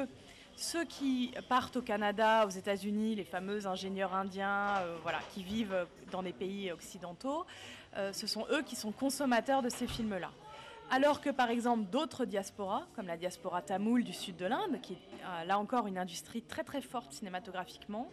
ceux 0.55 0.85
qui 0.85 1.33
partent 1.49 1.77
au 1.77 1.81
Canada, 1.81 2.45
aux 2.45 2.51
États-Unis, 2.51 3.15
les 3.15 3.23
fameux 3.23 3.65
ingénieurs 3.67 4.13
indiens 4.13 4.77
euh, 4.77 4.95
voilà, 5.01 5.19
qui 5.33 5.43
vivent 5.43 5.85
dans 6.11 6.23
des 6.23 6.33
pays 6.33 6.71
occidentaux, 6.71 7.45
euh, 7.95 8.13
ce 8.13 8.27
sont 8.27 8.45
eux 8.51 8.61
qui 8.61 8.75
sont 8.75 8.91
consommateurs 8.91 9.61
de 9.61 9.69
ces 9.69 9.87
films-là. 9.87 10.31
Alors 10.95 11.21
que 11.21 11.31
par 11.31 11.49
exemple 11.49 11.85
d'autres 11.89 12.23
diasporas, 12.23 12.83
comme 12.95 13.07
la 13.07 13.17
diaspora 13.17 13.63
tamoule 13.63 14.03
du 14.03 14.13
sud 14.13 14.35
de 14.35 14.45
l'Inde, 14.45 14.79
qui 14.79 14.93
est 14.93 14.97
euh, 15.25 15.43
là 15.45 15.57
encore 15.57 15.87
une 15.87 15.97
industrie 15.97 16.43
très 16.43 16.63
très 16.63 16.81
forte 16.81 17.11
cinématographiquement, 17.11 18.11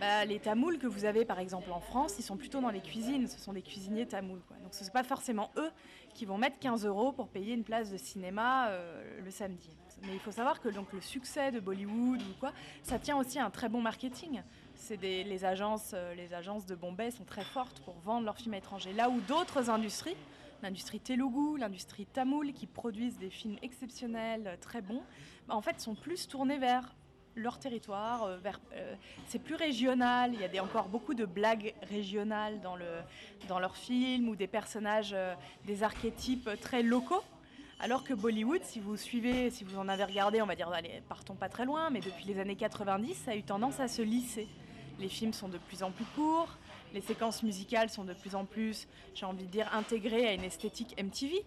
bah, 0.00 0.24
les 0.24 0.40
tamouls 0.40 0.78
que 0.78 0.88
vous 0.88 1.04
avez 1.04 1.24
par 1.24 1.38
exemple 1.38 1.70
en 1.70 1.78
France, 1.78 2.16
ils 2.18 2.24
sont 2.24 2.36
plutôt 2.36 2.60
dans 2.60 2.70
les 2.70 2.80
cuisines, 2.80 3.28
ce 3.28 3.38
sont 3.38 3.52
des 3.52 3.62
cuisiniers 3.62 4.06
tamouls. 4.06 4.42
Donc 4.64 4.74
ce 4.74 4.82
n'est 4.82 4.90
pas 4.90 5.04
forcément 5.04 5.52
eux 5.56 5.70
qui 6.14 6.24
vont 6.24 6.36
mettre 6.36 6.58
15 6.58 6.84
euros 6.84 7.12
pour 7.12 7.28
payer 7.28 7.54
une 7.54 7.62
place 7.62 7.92
de 7.92 7.96
cinéma 7.96 8.70
euh, 8.70 9.20
le 9.24 9.30
samedi. 9.30 9.70
Mais 10.02 10.12
il 10.12 10.20
faut 10.20 10.32
savoir 10.32 10.60
que 10.60 10.68
donc, 10.68 10.92
le 10.92 11.00
succès 11.00 11.52
de 11.52 11.60
Bollywood 11.60 12.20
ou 12.20 12.40
quoi, 12.40 12.52
ça 12.82 12.98
tient 12.98 13.16
aussi 13.16 13.38
à 13.38 13.46
un 13.46 13.50
très 13.50 13.68
bon 13.68 13.80
marketing. 13.80 14.42
C'est 14.74 15.00
les, 15.00 15.44
agences, 15.44 15.92
euh, 15.94 16.12
les 16.14 16.34
agences 16.34 16.66
de 16.66 16.74
Bombay 16.74 17.12
sont 17.12 17.24
très 17.24 17.44
fortes 17.44 17.80
pour 17.80 17.94
vendre 18.00 18.26
leurs 18.26 18.36
films 18.36 18.54
à 18.54 18.56
l'étranger. 18.56 18.92
Là 18.92 19.08
où 19.08 19.20
d'autres 19.20 19.70
industries, 19.70 20.16
l'industrie 20.62 21.00
Telugu, 21.00 21.58
l'industrie 21.58 22.06
tamoul, 22.06 22.52
qui 22.52 22.66
produisent 22.66 23.18
des 23.18 23.30
films 23.30 23.56
exceptionnels, 23.62 24.46
euh, 24.46 24.56
très 24.60 24.82
bons, 24.82 25.02
en 25.48 25.60
fait 25.62 25.80
sont 25.80 25.94
plus 25.94 26.28
tournés 26.28 26.58
vers 26.58 26.94
leur 27.34 27.58
territoire, 27.58 28.24
euh, 28.24 28.38
euh, 28.72 28.94
c'est 29.26 29.38
plus 29.38 29.54
régional, 29.54 30.32
il 30.34 30.54
y 30.54 30.58
a 30.58 30.64
encore 30.64 30.88
beaucoup 30.88 31.14
de 31.14 31.24
blagues 31.24 31.74
régionales 31.82 32.60
dans, 32.60 32.76
le, 32.76 32.86
dans 33.48 33.58
leurs 33.58 33.76
films 33.76 34.28
ou 34.28 34.36
des 34.36 34.46
personnages, 34.46 35.14
des 35.66 35.82
archétypes 35.82 36.48
très 36.60 36.82
locaux. 36.82 37.22
Alors 37.78 38.04
que 38.04 38.14
Bollywood, 38.14 38.62
si 38.64 38.80
vous 38.80 38.96
suivez, 38.96 39.50
si 39.50 39.62
vous 39.62 39.76
en 39.76 39.86
avez 39.88 40.04
regardé, 40.04 40.40
on 40.40 40.46
va 40.46 40.54
dire, 40.54 40.70
allez, 40.70 41.02
partons 41.10 41.34
pas 41.34 41.50
très 41.50 41.66
loin, 41.66 41.90
mais 41.90 42.00
depuis 42.00 42.24
les 42.24 42.40
années 42.40 42.56
90, 42.56 43.14
ça 43.14 43.32
a 43.32 43.36
eu 43.36 43.42
tendance 43.42 43.80
à 43.80 43.88
se 43.88 44.00
lisser. 44.00 44.48
Les 44.98 45.10
films 45.10 45.34
sont 45.34 45.48
de 45.48 45.58
plus 45.58 45.82
en 45.82 45.90
plus 45.90 46.06
courts, 46.16 46.56
les 46.94 47.00
séquences 47.00 47.42
musicales 47.42 47.90
sont 47.90 48.04
de 48.04 48.14
plus 48.14 48.34
en 48.34 48.44
plus, 48.44 48.88
j'ai 49.14 49.26
envie 49.26 49.44
de 49.44 49.50
dire, 49.50 49.68
intégrées 49.74 50.26
à 50.26 50.32
une 50.32 50.44
esthétique 50.44 50.94
MTV 51.02 51.44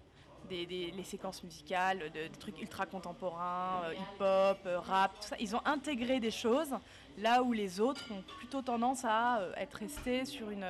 les 0.50 1.04
séquences 1.04 1.44
musicales, 1.44 2.00
de, 2.00 2.28
des 2.28 2.40
trucs 2.40 2.62
ultra 2.62 2.86
contemporains, 2.86 3.84
euh, 3.86 3.94
hip-hop, 3.94 4.60
euh, 4.66 4.80
rap, 4.80 5.14
tout 5.20 5.28
ça. 5.28 5.36
Ils 5.40 5.56
ont 5.56 5.62
intégré 5.66 6.20
des 6.20 6.32
choses 6.32 6.74
là 7.18 7.44
où 7.44 7.54
les 7.54 7.80
autres 7.80 8.12
ont 8.12 8.24
plutôt 8.38 8.62
tendance 8.62 9.04
à 9.06 9.40
euh, 9.40 9.54
être 9.58 9.76
restés 9.76 10.26
sur 10.26 10.50
une, 10.50 10.68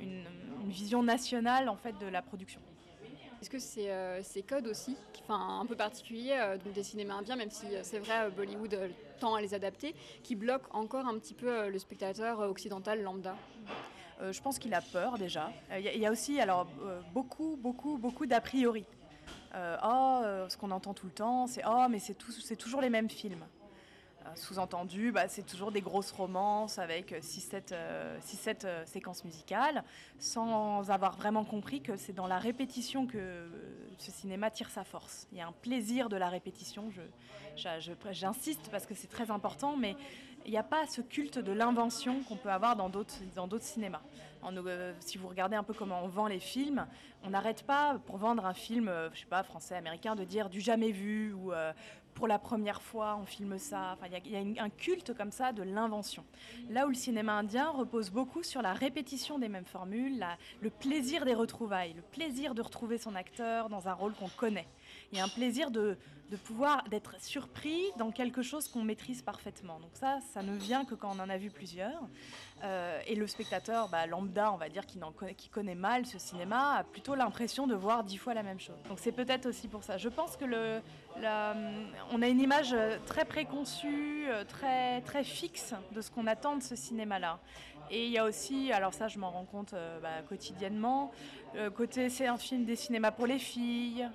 une, 0.00 0.24
vision 0.68 1.02
nationale 1.02 1.68
en 1.68 1.76
fait 1.76 1.98
de 1.98 2.06
la 2.06 2.22
production. 2.22 2.60
Est-ce 3.40 3.50
que 3.50 3.58
c'est 3.58 3.90
ces 4.22 4.42
codes 4.42 4.68
aussi, 4.68 4.96
enfin 5.24 5.58
un 5.60 5.66
peu 5.66 5.74
particuliers 5.74 6.56
des 6.72 6.82
cinémas 6.84 7.14
indiens, 7.14 7.34
même 7.34 7.50
si 7.50 7.66
c'est 7.82 7.98
vrai 7.98 8.30
Bollywood 8.30 8.78
tend 9.18 9.34
à 9.34 9.40
les 9.40 9.52
adapter, 9.52 9.96
qui 10.22 10.36
bloquent 10.36 10.68
encore 10.70 11.04
un 11.06 11.18
petit 11.18 11.34
peu 11.34 11.68
le 11.68 11.78
spectateur 11.80 12.38
occidental 12.38 13.02
lambda? 13.02 13.34
Je 14.30 14.40
pense 14.40 14.58
qu'il 14.58 14.74
a 14.74 14.80
peur 14.80 15.18
déjà. 15.18 15.50
Il 15.76 15.84
y, 15.84 16.06
a 16.06 16.10
aussi 16.10 16.40
alors 16.40 16.66
beaucoup, 17.12 17.56
beaucoup, 17.60 17.98
beaucoup 17.98 18.26
d'a 18.26 18.40
priori. 18.40 18.84
Euh, 19.54 19.76
oh, 19.84 20.20
euh, 20.24 20.48
ce 20.48 20.56
qu'on 20.56 20.70
entend 20.70 20.94
tout 20.94 21.06
le 21.06 21.12
temps, 21.12 21.46
c'est 21.46 21.62
oh, 21.66 21.86
mais 21.90 21.98
c'est, 21.98 22.56
toujours 22.56 22.80
les 22.80 22.90
mêmes 22.90 23.10
films. 23.10 23.44
Sous-entendu, 24.36 25.10
bah, 25.10 25.28
c'est 25.28 25.44
toujours 25.44 25.72
des 25.72 25.80
grosses 25.80 26.12
romances 26.12 26.78
avec 26.78 27.12
6-7 27.12 28.86
séquences 28.86 29.24
musicales, 29.24 29.82
sans 30.20 30.90
avoir 30.90 31.16
vraiment 31.16 31.44
compris 31.44 31.82
que 31.82 31.96
c'est 31.96 32.12
dans 32.12 32.28
la 32.28 32.38
répétition 32.38 33.06
que 33.06 33.50
ce 33.98 34.12
cinéma 34.12 34.50
tire 34.50 34.70
sa 34.70 34.84
force. 34.84 35.26
Il 35.32 35.38
y 35.38 35.40
a 35.40 35.48
un 35.48 35.52
plaisir 35.52 36.08
de 36.08 36.16
la 36.16 36.28
répétition, 36.28 36.90
j'insiste 37.56 38.68
parce 38.70 38.86
que 38.86 38.94
c'est 38.94 39.08
très 39.08 39.30
important, 39.32 39.76
mais 39.76 39.96
il 40.44 40.50
n'y 40.50 40.58
a 40.58 40.62
pas 40.62 40.86
ce 40.86 41.00
culte 41.00 41.38
de 41.38 41.52
l'invention 41.52 42.22
qu'on 42.28 42.36
peut 42.36 42.50
avoir 42.50 42.76
dans 42.76 42.88
d'autres, 42.88 43.14
dans 43.34 43.46
d'autres 43.46 43.64
cinémas. 43.64 44.02
Euh, 44.44 44.92
si 45.00 45.18
vous 45.18 45.28
regardez 45.28 45.56
un 45.56 45.62
peu 45.62 45.72
comment 45.72 46.02
on 46.04 46.08
vend 46.08 46.26
les 46.26 46.40
films, 46.40 46.86
on 47.24 47.30
n'arrête 47.30 47.62
pas 47.62 47.98
pour 48.06 48.16
vendre 48.16 48.44
un 48.44 48.54
film, 48.54 48.88
euh, 48.88 49.08
je 49.14 49.20
sais 49.20 49.26
pas, 49.26 49.42
français, 49.42 49.76
américain, 49.76 50.16
de 50.16 50.24
dire 50.24 50.50
du 50.50 50.60
jamais 50.60 50.90
vu 50.90 51.32
ou 51.32 51.52
euh, 51.52 51.72
pour 52.14 52.26
la 52.26 52.38
première 52.38 52.82
fois 52.82 53.16
on 53.20 53.24
filme 53.24 53.58
ça. 53.58 53.94
Enfin, 53.94 54.06
il 54.24 54.32
y, 54.32 54.58
a 54.58 54.62
un 54.62 54.70
culte 54.70 55.14
comme 55.14 55.30
ça 55.30 55.52
de 55.52 55.62
l'invention. 55.62 56.24
Là 56.70 56.86
où 56.86 56.88
le 56.88 56.94
cinéma 56.94 57.34
indien 57.34 57.70
repose 57.70 58.10
beaucoup 58.10 58.42
sur 58.42 58.62
la 58.62 58.72
répétition 58.72 59.38
des 59.38 59.48
mêmes 59.48 59.64
formules, 59.64 60.26
le 60.60 60.70
plaisir 60.70 61.24
des 61.24 61.34
retrouvailles, 61.34 61.94
le 61.94 62.02
plaisir 62.02 62.54
de 62.54 62.62
retrouver 62.62 62.98
son 62.98 63.14
acteur 63.14 63.68
dans 63.68 63.88
un 63.88 63.94
rôle 63.94 64.14
qu'on 64.14 64.28
connaît. 64.28 64.66
Il 65.12 65.18
y 65.18 65.20
a 65.20 65.24
un 65.24 65.28
plaisir 65.28 65.70
de, 65.70 65.98
pouvoir 66.44 66.82
d'être 66.88 67.20
surpris 67.20 67.82
dans 67.98 68.10
quelque 68.10 68.40
chose 68.40 68.66
qu'on 68.66 68.82
maîtrise 68.82 69.20
parfaitement. 69.20 69.78
Donc 69.80 69.90
ça, 69.92 70.18
ça 70.32 70.42
ne 70.42 70.56
vient 70.56 70.86
que 70.86 70.94
quand 70.94 71.14
on 71.14 71.20
en 71.20 71.28
a 71.28 71.36
vu 71.36 71.50
plusieurs. 71.50 72.00
Euh, 72.64 72.98
et 73.06 73.14
le 73.14 73.26
spectateur 73.26 73.90
bah, 73.90 74.06
lambda, 74.06 74.50
on 74.52 74.56
va 74.56 74.70
dire, 74.70 74.86
qui, 74.86 74.98
connaît, 75.50 75.74
mal 75.74 76.06
ce 76.06 76.18
cinéma, 76.18 76.76
a 76.76 76.84
plutôt 76.84 77.14
l'impression 77.14 77.66
de 77.66 77.74
voir 77.74 78.04
dix 78.04 78.16
fois 78.16 78.32
la 78.32 78.42
même 78.42 78.60
chose. 78.60 78.76
Donc 78.88 78.98
c'est 78.98 79.12
peut-être 79.12 79.46
aussi 79.46 79.68
pour 79.68 79.84
ça. 79.84 79.98
Je 79.98 80.08
pense 80.08 80.38
que 80.38 80.46
le, 80.46 80.80
on 82.12 82.22
a 82.22 82.28
une 82.28 82.40
image 82.40 82.74
très 83.04 83.26
préconçue, 83.26 84.26
très, 84.48 85.02
très 85.02 85.24
fixe 85.24 85.74
de 85.92 86.00
ce 86.00 86.10
qu'on 86.10 86.26
attend 86.26 86.56
de 86.56 86.62
ce 86.62 86.74
cinéma-là. 86.76 87.38
Et 87.90 88.06
il 88.06 88.10
y 88.10 88.16
a 88.16 88.24
aussi, 88.24 88.72
alors 88.72 88.94
ça 88.94 89.08
je 89.08 89.18
m'en 89.18 89.30
rends 89.30 89.44
compte 89.44 89.74
euh, 89.74 90.00
bah, 90.00 90.22
quotidiennement, 90.26 91.10
euh, 91.56 91.70
côté 91.70 92.08
c'est 92.08 92.26
un 92.26 92.38
film 92.38 92.64
des 92.64 92.76
cinémas 92.76 93.10
pour 93.10 93.26
les 93.26 93.38
filles, 93.38 94.08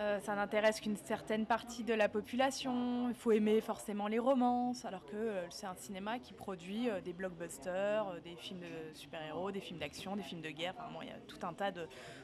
euh, 0.00 0.18
ça 0.20 0.34
n'intéresse 0.34 0.80
qu'une 0.80 0.96
certaine 0.96 1.44
partie 1.44 1.84
de 1.84 1.92
la 1.92 2.08
population. 2.08 3.10
Il 3.10 3.14
faut 3.14 3.32
aimer 3.32 3.60
forcément 3.60 4.06
les 4.06 4.18
romances, 4.18 4.86
alors 4.86 5.04
que 5.04 5.16
euh, 5.16 5.50
c'est 5.50 5.66
un 5.66 5.74
cinéma 5.74 6.18
qui 6.18 6.32
produit 6.32 6.88
euh, 6.88 7.02
des 7.02 7.12
blockbusters, 7.12 8.06
des 8.24 8.34
films 8.36 8.60
de 8.60 8.94
super-héros, 8.94 9.50
des 9.50 9.60
films 9.60 9.78
d'action, 9.78 10.16
des 10.16 10.22
films 10.22 10.40
de 10.40 10.48
guerre. 10.48 10.72
Enfin, 10.78 11.00
il 11.02 11.08
y 11.08 11.10
a 11.10 11.18
tout 11.28 11.46
un 11.46 11.52
tas 11.52 11.70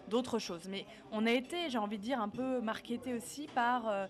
d'autres 0.09 0.39
choses. 0.39 0.69
Mais 0.71 0.87
on 1.13 1.27
a 1.27 1.31
été, 1.33 1.69
j'ai 1.69 1.77
envie 1.77 1.99
de 1.99 2.03
dire, 2.03 2.19
un 2.19 2.31
peu 2.31 2.63
marketé 2.63 3.13
aussi 3.13 3.47
par 3.49 4.09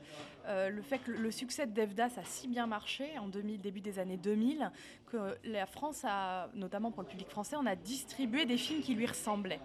le 0.49 0.83
fait 0.83 0.99
que 0.99 1.11
le 1.11 1.31
succès 1.33 1.67
de 1.67 1.73
Devdas 1.73 2.13
a 2.19 2.25
si 2.25 2.47
bien 2.47 2.67
marché 2.67 3.19
en 3.19 3.27
2000, 3.27 3.61
début 3.61 3.81
des 3.81 3.99
années 3.99 4.17
2000 4.17 4.71
que 5.07 5.37
la 5.45 5.67
France 5.67 6.05
a, 6.05 6.51
notamment 6.55 6.93
pour 6.93 7.03
le 7.03 7.09
public 7.09 7.29
français, 7.29 7.57
on 7.59 7.67
a 7.67 7.75
distribué 7.75 8.47
des 8.47 8.57
films 8.57 8.83
qui 8.83 8.95
lui 8.95 9.07
ressemblaient 9.07 9.61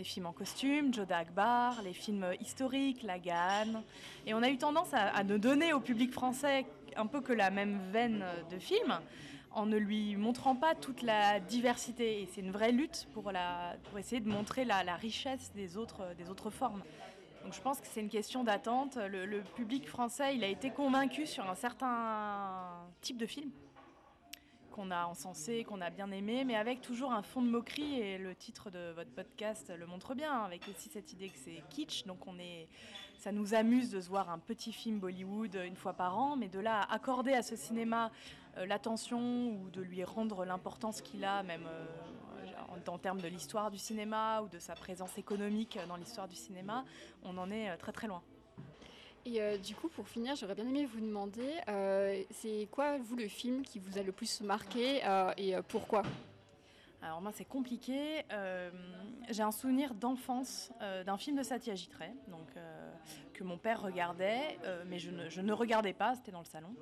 les 0.00 0.04
films 0.04 0.24
en 0.24 0.32
costume, 0.32 0.94
Joda 0.94 1.18
Akbar, 1.18 1.82
les 1.82 1.92
films 1.92 2.24
historiques, 2.40 3.02
Lagan. 3.02 3.82
Et 4.26 4.32
on 4.32 4.42
a 4.42 4.48
eu 4.48 4.56
tendance 4.56 4.94
à, 4.94 5.22
ne 5.24 5.36
donner 5.36 5.74
au 5.74 5.80
public 5.80 6.10
français 6.10 6.64
un 6.96 7.04
peu 7.04 7.20
que 7.20 7.34
la 7.34 7.50
même 7.50 7.78
veine 7.92 8.24
de 8.50 8.58
film 8.58 8.98
en 9.50 9.66
ne 9.66 9.76
lui 9.76 10.16
montrant 10.16 10.56
pas 10.56 10.74
toute 10.74 11.02
la 11.02 11.38
diversité. 11.38 12.22
Et 12.22 12.28
c'est 12.32 12.40
une 12.40 12.50
vraie 12.50 12.72
lutte 12.72 13.08
pour, 13.12 13.30
la, 13.30 13.76
pour 13.90 13.98
essayer 13.98 14.22
de 14.22 14.28
montrer 14.30 14.64
la, 14.64 14.80
richesse 14.94 15.52
des 15.54 15.76
autres, 15.76 16.14
des 16.16 16.30
autres 16.30 16.48
formes. 16.48 16.82
Donc 17.44 17.52
je 17.52 17.60
pense 17.60 17.78
que 17.78 17.86
c'est 17.86 18.00
une 18.00 18.08
question 18.08 18.42
d'attente. 18.42 18.96
Le, 18.96 19.26
le, 19.26 19.42
public 19.42 19.86
français, 19.86 20.34
il 20.34 20.42
a 20.44 20.48
été 20.48 20.70
convaincu 20.70 21.26
sur 21.26 21.50
un 21.50 21.54
certain 21.54 22.88
type 23.02 23.18
de 23.18 23.26
film 23.26 23.50
qu'on 24.70 24.90
a 24.90 25.04
encensé, 25.04 25.64
qu'on 25.64 25.80
a 25.80 25.90
bien 25.90 26.10
aimé, 26.10 26.44
mais 26.44 26.56
avec 26.56 26.80
toujours 26.80 27.12
un 27.12 27.22
fond 27.22 27.42
de 27.42 27.48
moquerie. 27.48 28.00
Et 28.00 28.18
le 28.18 28.34
titre 28.34 28.70
de 28.70 28.92
votre 28.92 29.10
podcast 29.10 29.72
le 29.76 29.86
montre 29.86 30.14
bien, 30.14 30.32
avec 30.42 30.62
aussi 30.68 30.88
cette 30.88 31.12
idée 31.12 31.28
que 31.28 31.38
c'est 31.38 31.62
kitsch. 31.68 32.04
Donc 32.04 32.26
on 32.26 32.38
est, 32.38 32.68
ça 33.18 33.32
nous 33.32 33.54
amuse 33.54 33.90
de 33.90 34.00
se 34.00 34.08
voir 34.08 34.30
un 34.30 34.38
petit 34.38 34.72
film 34.72 34.98
Bollywood 34.98 35.54
une 35.66 35.76
fois 35.76 35.92
par 35.92 36.18
an, 36.18 36.36
mais 36.36 36.48
de 36.48 36.58
là 36.58 36.80
à 36.80 36.94
accorder 36.94 37.32
à 37.32 37.42
ce 37.42 37.56
cinéma 37.56 38.10
euh, 38.56 38.66
l'attention 38.66 39.20
ou 39.20 39.70
de 39.70 39.80
lui 39.80 40.02
rendre 40.04 40.44
l'importance 40.44 41.02
qu'il 41.02 41.24
a, 41.24 41.42
même 41.42 41.66
euh, 41.66 41.86
en, 42.86 42.98
termes 42.98 43.20
de 43.20 43.28
l'histoire 43.28 43.70
du 43.70 43.78
cinéma 43.78 44.42
ou 44.42 44.48
de 44.48 44.58
sa 44.58 44.74
présence 44.74 45.16
économique 45.18 45.78
dans 45.86 45.96
l'histoire 45.96 46.26
du 46.26 46.34
cinéma, 46.34 46.84
on 47.22 47.36
en 47.38 47.50
est 47.50 47.70
euh, 47.70 47.76
très 47.76 47.92
très 47.92 48.08
loin. 48.08 48.22
Et 49.26 49.40
euh, 49.40 49.58
du 49.58 49.74
coup, 49.74 49.88
pour 49.88 50.08
finir, 50.08 50.34
j'aurais 50.34 50.54
bien 50.54 50.66
aimé 50.66 50.86
vous 50.86 51.00
demander, 51.00 51.56
euh, 51.68 52.22
c'est 52.30 52.68
quoi, 52.70 52.96
vous, 52.98 53.16
le 53.16 53.28
film 53.28 53.62
qui 53.62 53.78
vous 53.78 53.98
a 53.98 54.02
le 54.02 54.12
plus 54.12 54.40
marqué 54.40 55.00
euh, 55.04 55.32
et 55.36 55.54
pourquoi? 55.68 56.02
Alors 57.02 57.22
moi 57.22 57.32
c'est 57.34 57.46
compliqué. 57.46 58.26
j'ai 59.30 59.42
un 59.42 59.52
souvenir 59.52 59.94
d'enfance 59.94 60.70
d'un 61.06 61.16
film 61.16 61.38
de 61.38 61.42
Satyajit 61.42 61.88
Ray, 61.98 62.12
donc 62.28 62.46
que 63.32 63.42
mon 63.42 63.56
père 63.56 63.80
regardait, 63.80 64.58
mais 64.86 64.98
je 64.98 65.10
ne, 65.10 65.30
je 65.30 65.40
ne, 65.40 65.54
regardais 65.54 65.94
pas, 65.94 66.14
c'était 66.14 66.30
dans 66.30 66.40
le 66.40 66.44
salon. 66.44 66.74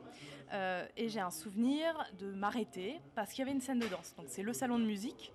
et 0.96 1.09
j'ai 1.09 1.20
un 1.20 1.31
souvenir 1.31 2.05
de 2.18 2.33
m'arrêter 2.33 3.01
parce 3.14 3.31
qu'il 3.31 3.38
y 3.38 3.42
avait 3.42 3.53
une 3.53 3.61
scène 3.61 3.79
de 3.79 3.87
danse. 3.87 4.16
Donc 4.16 4.27
c'est 4.29 4.42
le 4.42 4.53
salon 4.53 4.81
de 4.81 4.85
musique 4.87 5.33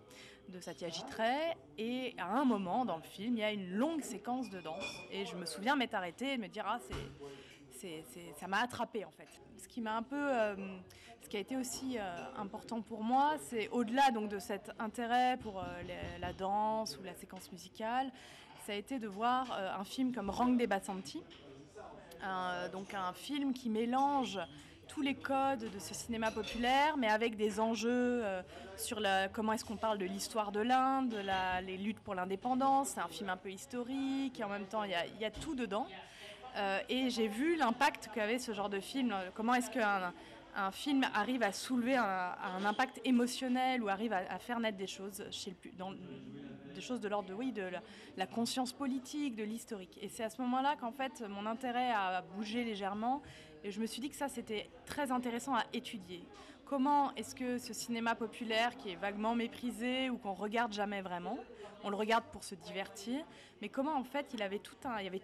de 0.49 0.59
Satyajit 0.59 1.03
Ray. 1.17 1.53
Et 1.77 2.15
à 2.17 2.27
un 2.27 2.45
moment 2.45 2.85
dans 2.85 2.97
le 2.97 3.03
film, 3.03 3.37
il 3.37 3.39
y 3.39 3.43
a 3.43 3.51
une 3.51 3.73
longue 3.73 4.01
séquence 4.01 4.49
de 4.49 4.59
danse. 4.61 5.01
Et 5.11 5.25
je 5.25 5.35
me 5.35 5.45
souviens 5.45 5.75
m'être 5.75 5.95
arrêtée 5.95 6.33
et 6.33 6.37
me 6.37 6.47
dire, 6.47 6.65
ah, 6.67 6.79
c'est, 7.71 8.03
ça 8.39 8.47
m'a 8.47 8.59
attrapé 8.59 9.05
en 9.05 9.11
fait. 9.11 9.27
Ce 9.57 9.67
qui 9.67 9.81
m'a 9.81 9.95
un 9.97 10.03
peu, 10.03 10.15
euh, 10.15 10.55
ce 11.21 11.29
qui 11.29 11.37
a 11.37 11.39
été 11.39 11.57
aussi 11.57 11.97
euh, 11.97 12.01
important 12.37 12.81
pour 12.81 13.03
moi, 13.03 13.35
c'est 13.39 13.69
au-delà 13.69 14.11
donc 14.11 14.29
de 14.29 14.39
cet 14.39 14.71
intérêt 14.79 15.37
pour 15.37 15.59
euh, 15.59 15.63
la 16.19 16.33
danse 16.33 16.97
ou 16.97 17.03
la 17.03 17.13
séquence 17.13 17.51
musicale, 17.51 18.11
ça 18.65 18.71
a 18.71 18.75
été 18.75 18.99
de 18.99 19.07
voir 19.07 19.51
un 19.51 19.83
film 19.83 20.13
comme 20.13 20.29
Rang 20.29 20.47
de 20.47 20.65
Basanti, 20.65 21.21
donc 22.71 22.93
un 22.93 23.11
film 23.11 23.51
qui 23.51 23.69
mélange 23.69 24.39
tous 24.87 25.01
les 25.01 25.15
codes 25.15 25.71
de 25.71 25.79
ce 25.79 25.93
cinéma 25.93 26.31
populaire, 26.31 26.97
mais 26.97 27.07
avec 27.07 27.35
des 27.35 27.59
enjeux 27.59 28.23
euh, 28.23 28.41
sur 28.77 28.99
la, 28.99 29.27
comment 29.29 29.53
est-ce 29.53 29.65
qu'on 29.65 29.77
parle 29.77 29.97
de 29.97 30.05
l'histoire 30.05 30.51
de 30.51 30.59
l'Inde, 30.59 31.15
les 31.65 31.77
luttes 31.77 31.99
pour 31.99 32.15
l'indépendance. 32.15 32.89
C'est 32.89 33.01
un 33.01 33.07
film 33.07 33.29
un 33.29 33.37
peu 33.37 33.51
historique, 33.51 34.39
et 34.39 34.43
en 34.43 34.49
même 34.49 34.65
temps, 34.65 34.83
il 34.83 34.91
y 34.91 35.25
a, 35.25 35.31
tout 35.31 35.55
dedans. 35.55 35.87
Euh, 36.55 36.79
et 36.89 37.09
j'ai 37.09 37.27
vu 37.27 37.55
l'impact 37.55 38.09
qu'avait 38.13 38.39
ce 38.39 38.51
genre 38.53 38.69
de 38.69 38.79
film. 38.79 39.13
Comment 39.35 39.55
est-ce 39.55 39.71
qu'un 39.71 40.13
un 40.55 40.71
film 40.71 41.03
arrive 41.13 41.41
à 41.43 41.51
soulever 41.51 41.95
un, 41.95 42.63
impact 42.63 43.01
émotionnel 43.05 43.83
ou 43.83 43.89
arrive 43.89 44.13
à, 44.13 44.37
faire 44.39 44.59
naître 44.59 44.77
des 44.77 44.87
choses 44.87 45.23
chez 45.31 45.49
le, 45.51 45.71
des 46.75 46.81
choses 46.81 46.99
de 46.99 47.07
l'ordre 47.07 47.29
de 47.29 47.33
oui 47.33 47.51
de 47.51 47.69
la, 48.17 48.27
conscience 48.27 48.71
politique, 48.71 49.35
de 49.35 49.43
l'historique. 49.43 49.97
Et 50.01 50.09
c'est 50.09 50.23
à 50.23 50.29
ce 50.29 50.41
moment-là 50.41 50.75
qu'en 50.79 50.91
fait 50.91 51.23
mon 51.27 51.45
intérêt 51.45 51.91
a 51.91 52.21
bougé 52.35 52.63
légèrement 52.63 53.21
et 53.63 53.71
je 53.71 53.79
me 53.79 53.85
suis 53.85 54.01
dit 54.01 54.09
que 54.09 54.15
ça, 54.15 54.27
c'était 54.27 54.69
très 54.85 55.11
intéressant 55.11 55.55
à 55.55 55.63
étudier. 55.73 56.23
Comment 56.65 57.13
est-ce 57.15 57.35
que 57.35 57.57
ce 57.57 57.73
cinéma 57.73 58.15
populaire 58.15 58.75
qui 58.77 58.89
est 58.89 58.95
vaguement 58.95 59.35
méprisé 59.35 60.09
ou 60.09 60.17
qu'on 60.17 60.33
regarde 60.33 60.73
jamais 60.73 61.01
vraiment, 61.01 61.37
on 61.83 61.89
le 61.89 61.95
regarde 61.95 62.25
pour 62.31 62.43
se 62.43 62.55
divertir, 62.55 63.25
mais 63.61 63.69
comment 63.69 63.95
en 63.95 64.03
fait 64.03 64.27
il 64.33 64.41
avait 64.41 64.59
tout 64.59 64.75
un, 64.85 64.99
il 64.99 65.05
y 65.05 65.07
avait 65.07 65.21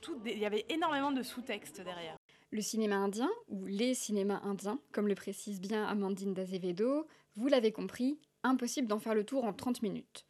tout, 0.00 0.16
il 0.24 0.38
y 0.38 0.46
avait 0.46 0.64
énormément 0.68 1.12
de 1.12 1.22
sous-textes 1.22 1.80
derrière. 1.82 2.16
Le 2.50 2.62
cinéma 2.62 2.96
indien, 2.96 3.30
ou 3.48 3.66
les 3.66 3.94
cinémas 3.94 4.40
indiens, 4.42 4.80
comme 4.92 5.06
le 5.06 5.14
précise 5.14 5.60
bien 5.60 5.84
Amandine 5.86 6.34
d'Azevedo, 6.34 7.06
vous 7.36 7.48
l'avez 7.48 7.72
compris, 7.72 8.18
impossible 8.42 8.88
d'en 8.88 8.98
faire 8.98 9.14
le 9.14 9.24
tour 9.24 9.44
en 9.44 9.52
30 9.52 9.82
minutes. 9.82 10.26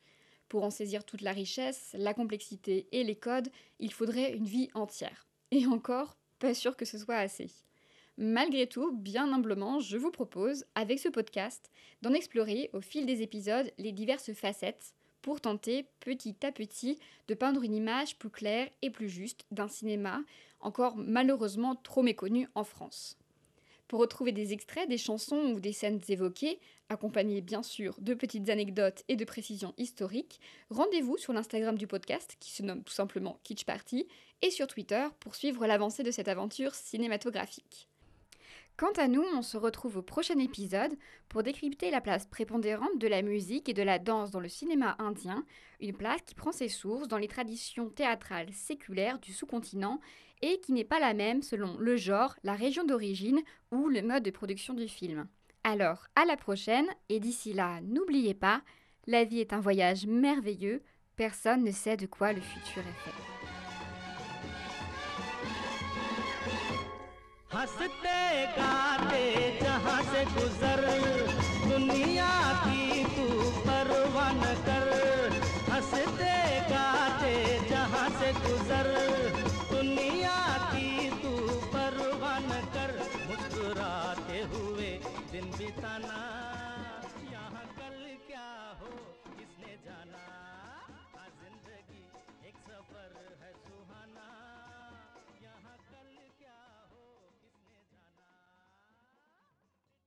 Pour 0.48 0.64
en 0.64 0.70
saisir 0.70 1.04
toute 1.04 1.22
la 1.22 1.32
richesse, 1.32 1.94
la 1.96 2.12
complexité 2.12 2.88
et 2.92 3.04
les 3.04 3.16
codes, 3.16 3.50
il 3.78 3.92
faudrait 3.92 4.34
une 4.34 4.46
vie 4.46 4.68
entière. 4.74 5.28
Et 5.52 5.66
encore, 5.66 6.16
pas 6.40 6.54
sûr 6.54 6.76
que 6.76 6.84
ce 6.84 6.98
soit 6.98 7.16
assez. 7.16 7.52
Malgré 8.18 8.66
tout, 8.66 8.92
bien 8.92 9.32
humblement, 9.32 9.78
je 9.78 9.96
vous 9.96 10.10
propose, 10.10 10.64
avec 10.74 10.98
ce 10.98 11.08
podcast, 11.08 11.70
d'en 12.02 12.12
explorer 12.12 12.70
au 12.72 12.80
fil 12.80 13.06
des 13.06 13.22
épisodes 13.22 13.70
les 13.78 13.92
diverses 13.92 14.32
facettes 14.32 14.94
pour 15.22 15.40
tenter 15.40 15.86
petit 16.00 16.36
à 16.44 16.50
petit 16.50 16.98
de 17.28 17.34
peindre 17.34 17.62
une 17.62 17.74
image 17.74 18.18
plus 18.18 18.30
claire 18.30 18.68
et 18.82 18.90
plus 18.90 19.08
juste 19.08 19.44
d'un 19.50 19.68
cinéma 19.68 20.22
encore 20.60 20.96
malheureusement 20.96 21.76
trop 21.76 22.02
méconnu 22.02 22.48
en 22.54 22.64
France. 22.64 23.19
Pour 23.90 23.98
retrouver 23.98 24.30
des 24.30 24.52
extraits 24.52 24.88
des 24.88 24.98
chansons 24.98 25.52
ou 25.52 25.58
des 25.58 25.72
scènes 25.72 25.98
évoquées, 26.08 26.60
accompagnés 26.90 27.40
bien 27.40 27.64
sûr 27.64 27.96
de 28.00 28.14
petites 28.14 28.48
anecdotes 28.48 29.02
et 29.08 29.16
de 29.16 29.24
précisions 29.24 29.74
historiques, 29.78 30.38
rendez-vous 30.70 31.18
sur 31.18 31.32
l'Instagram 31.32 31.76
du 31.76 31.88
podcast 31.88 32.36
qui 32.38 32.52
se 32.52 32.62
nomme 32.62 32.84
tout 32.84 32.92
simplement 32.92 33.40
Kitsch 33.42 33.64
Party 33.64 34.06
et 34.42 34.52
sur 34.52 34.68
Twitter 34.68 35.08
pour 35.18 35.34
suivre 35.34 35.66
l'avancée 35.66 36.04
de 36.04 36.12
cette 36.12 36.28
aventure 36.28 36.72
cinématographique. 36.72 37.89
Quant 38.80 38.92
à 38.92 39.08
nous, 39.08 39.22
on 39.34 39.42
se 39.42 39.58
retrouve 39.58 39.98
au 39.98 40.02
prochain 40.02 40.38
épisode 40.38 40.96
pour 41.28 41.42
décrypter 41.42 41.90
la 41.90 42.00
place 42.00 42.24
prépondérante 42.24 42.96
de 42.96 43.08
la 43.08 43.20
musique 43.20 43.68
et 43.68 43.74
de 43.74 43.82
la 43.82 43.98
danse 43.98 44.30
dans 44.30 44.40
le 44.40 44.48
cinéma 44.48 44.96
indien, 44.98 45.44
une 45.80 45.92
place 45.92 46.22
qui 46.22 46.34
prend 46.34 46.50
ses 46.50 46.70
sources 46.70 47.06
dans 47.06 47.18
les 47.18 47.28
traditions 47.28 47.90
théâtrales 47.90 48.50
séculaires 48.54 49.18
du 49.18 49.34
sous-continent 49.34 50.00
et 50.40 50.60
qui 50.60 50.72
n'est 50.72 50.84
pas 50.84 50.98
la 50.98 51.12
même 51.12 51.42
selon 51.42 51.76
le 51.76 51.98
genre, 51.98 52.34
la 52.42 52.54
région 52.54 52.82
d'origine 52.82 53.42
ou 53.70 53.90
le 53.90 54.00
mode 54.00 54.22
de 54.22 54.30
production 54.30 54.72
du 54.72 54.88
film. 54.88 55.28
Alors, 55.62 56.06
à 56.16 56.24
la 56.24 56.38
prochaine, 56.38 56.88
et 57.10 57.20
d'ici 57.20 57.52
là, 57.52 57.82
n'oubliez 57.82 58.32
pas, 58.32 58.62
la 59.06 59.24
vie 59.24 59.40
est 59.40 59.52
un 59.52 59.60
voyage 59.60 60.06
merveilleux, 60.06 60.82
personne 61.16 61.64
ne 61.64 61.70
sait 61.70 61.98
de 61.98 62.06
quoi 62.06 62.32
le 62.32 62.40
futur 62.40 62.80
est 62.80 63.04
fait. 63.04 63.39
हँसते 67.54 68.18
गाते 68.56 69.22
जहाँ 69.62 70.00
से 70.10 70.24
गुजर 70.34 70.82
दुनिया 71.70 72.30
की 72.64 72.79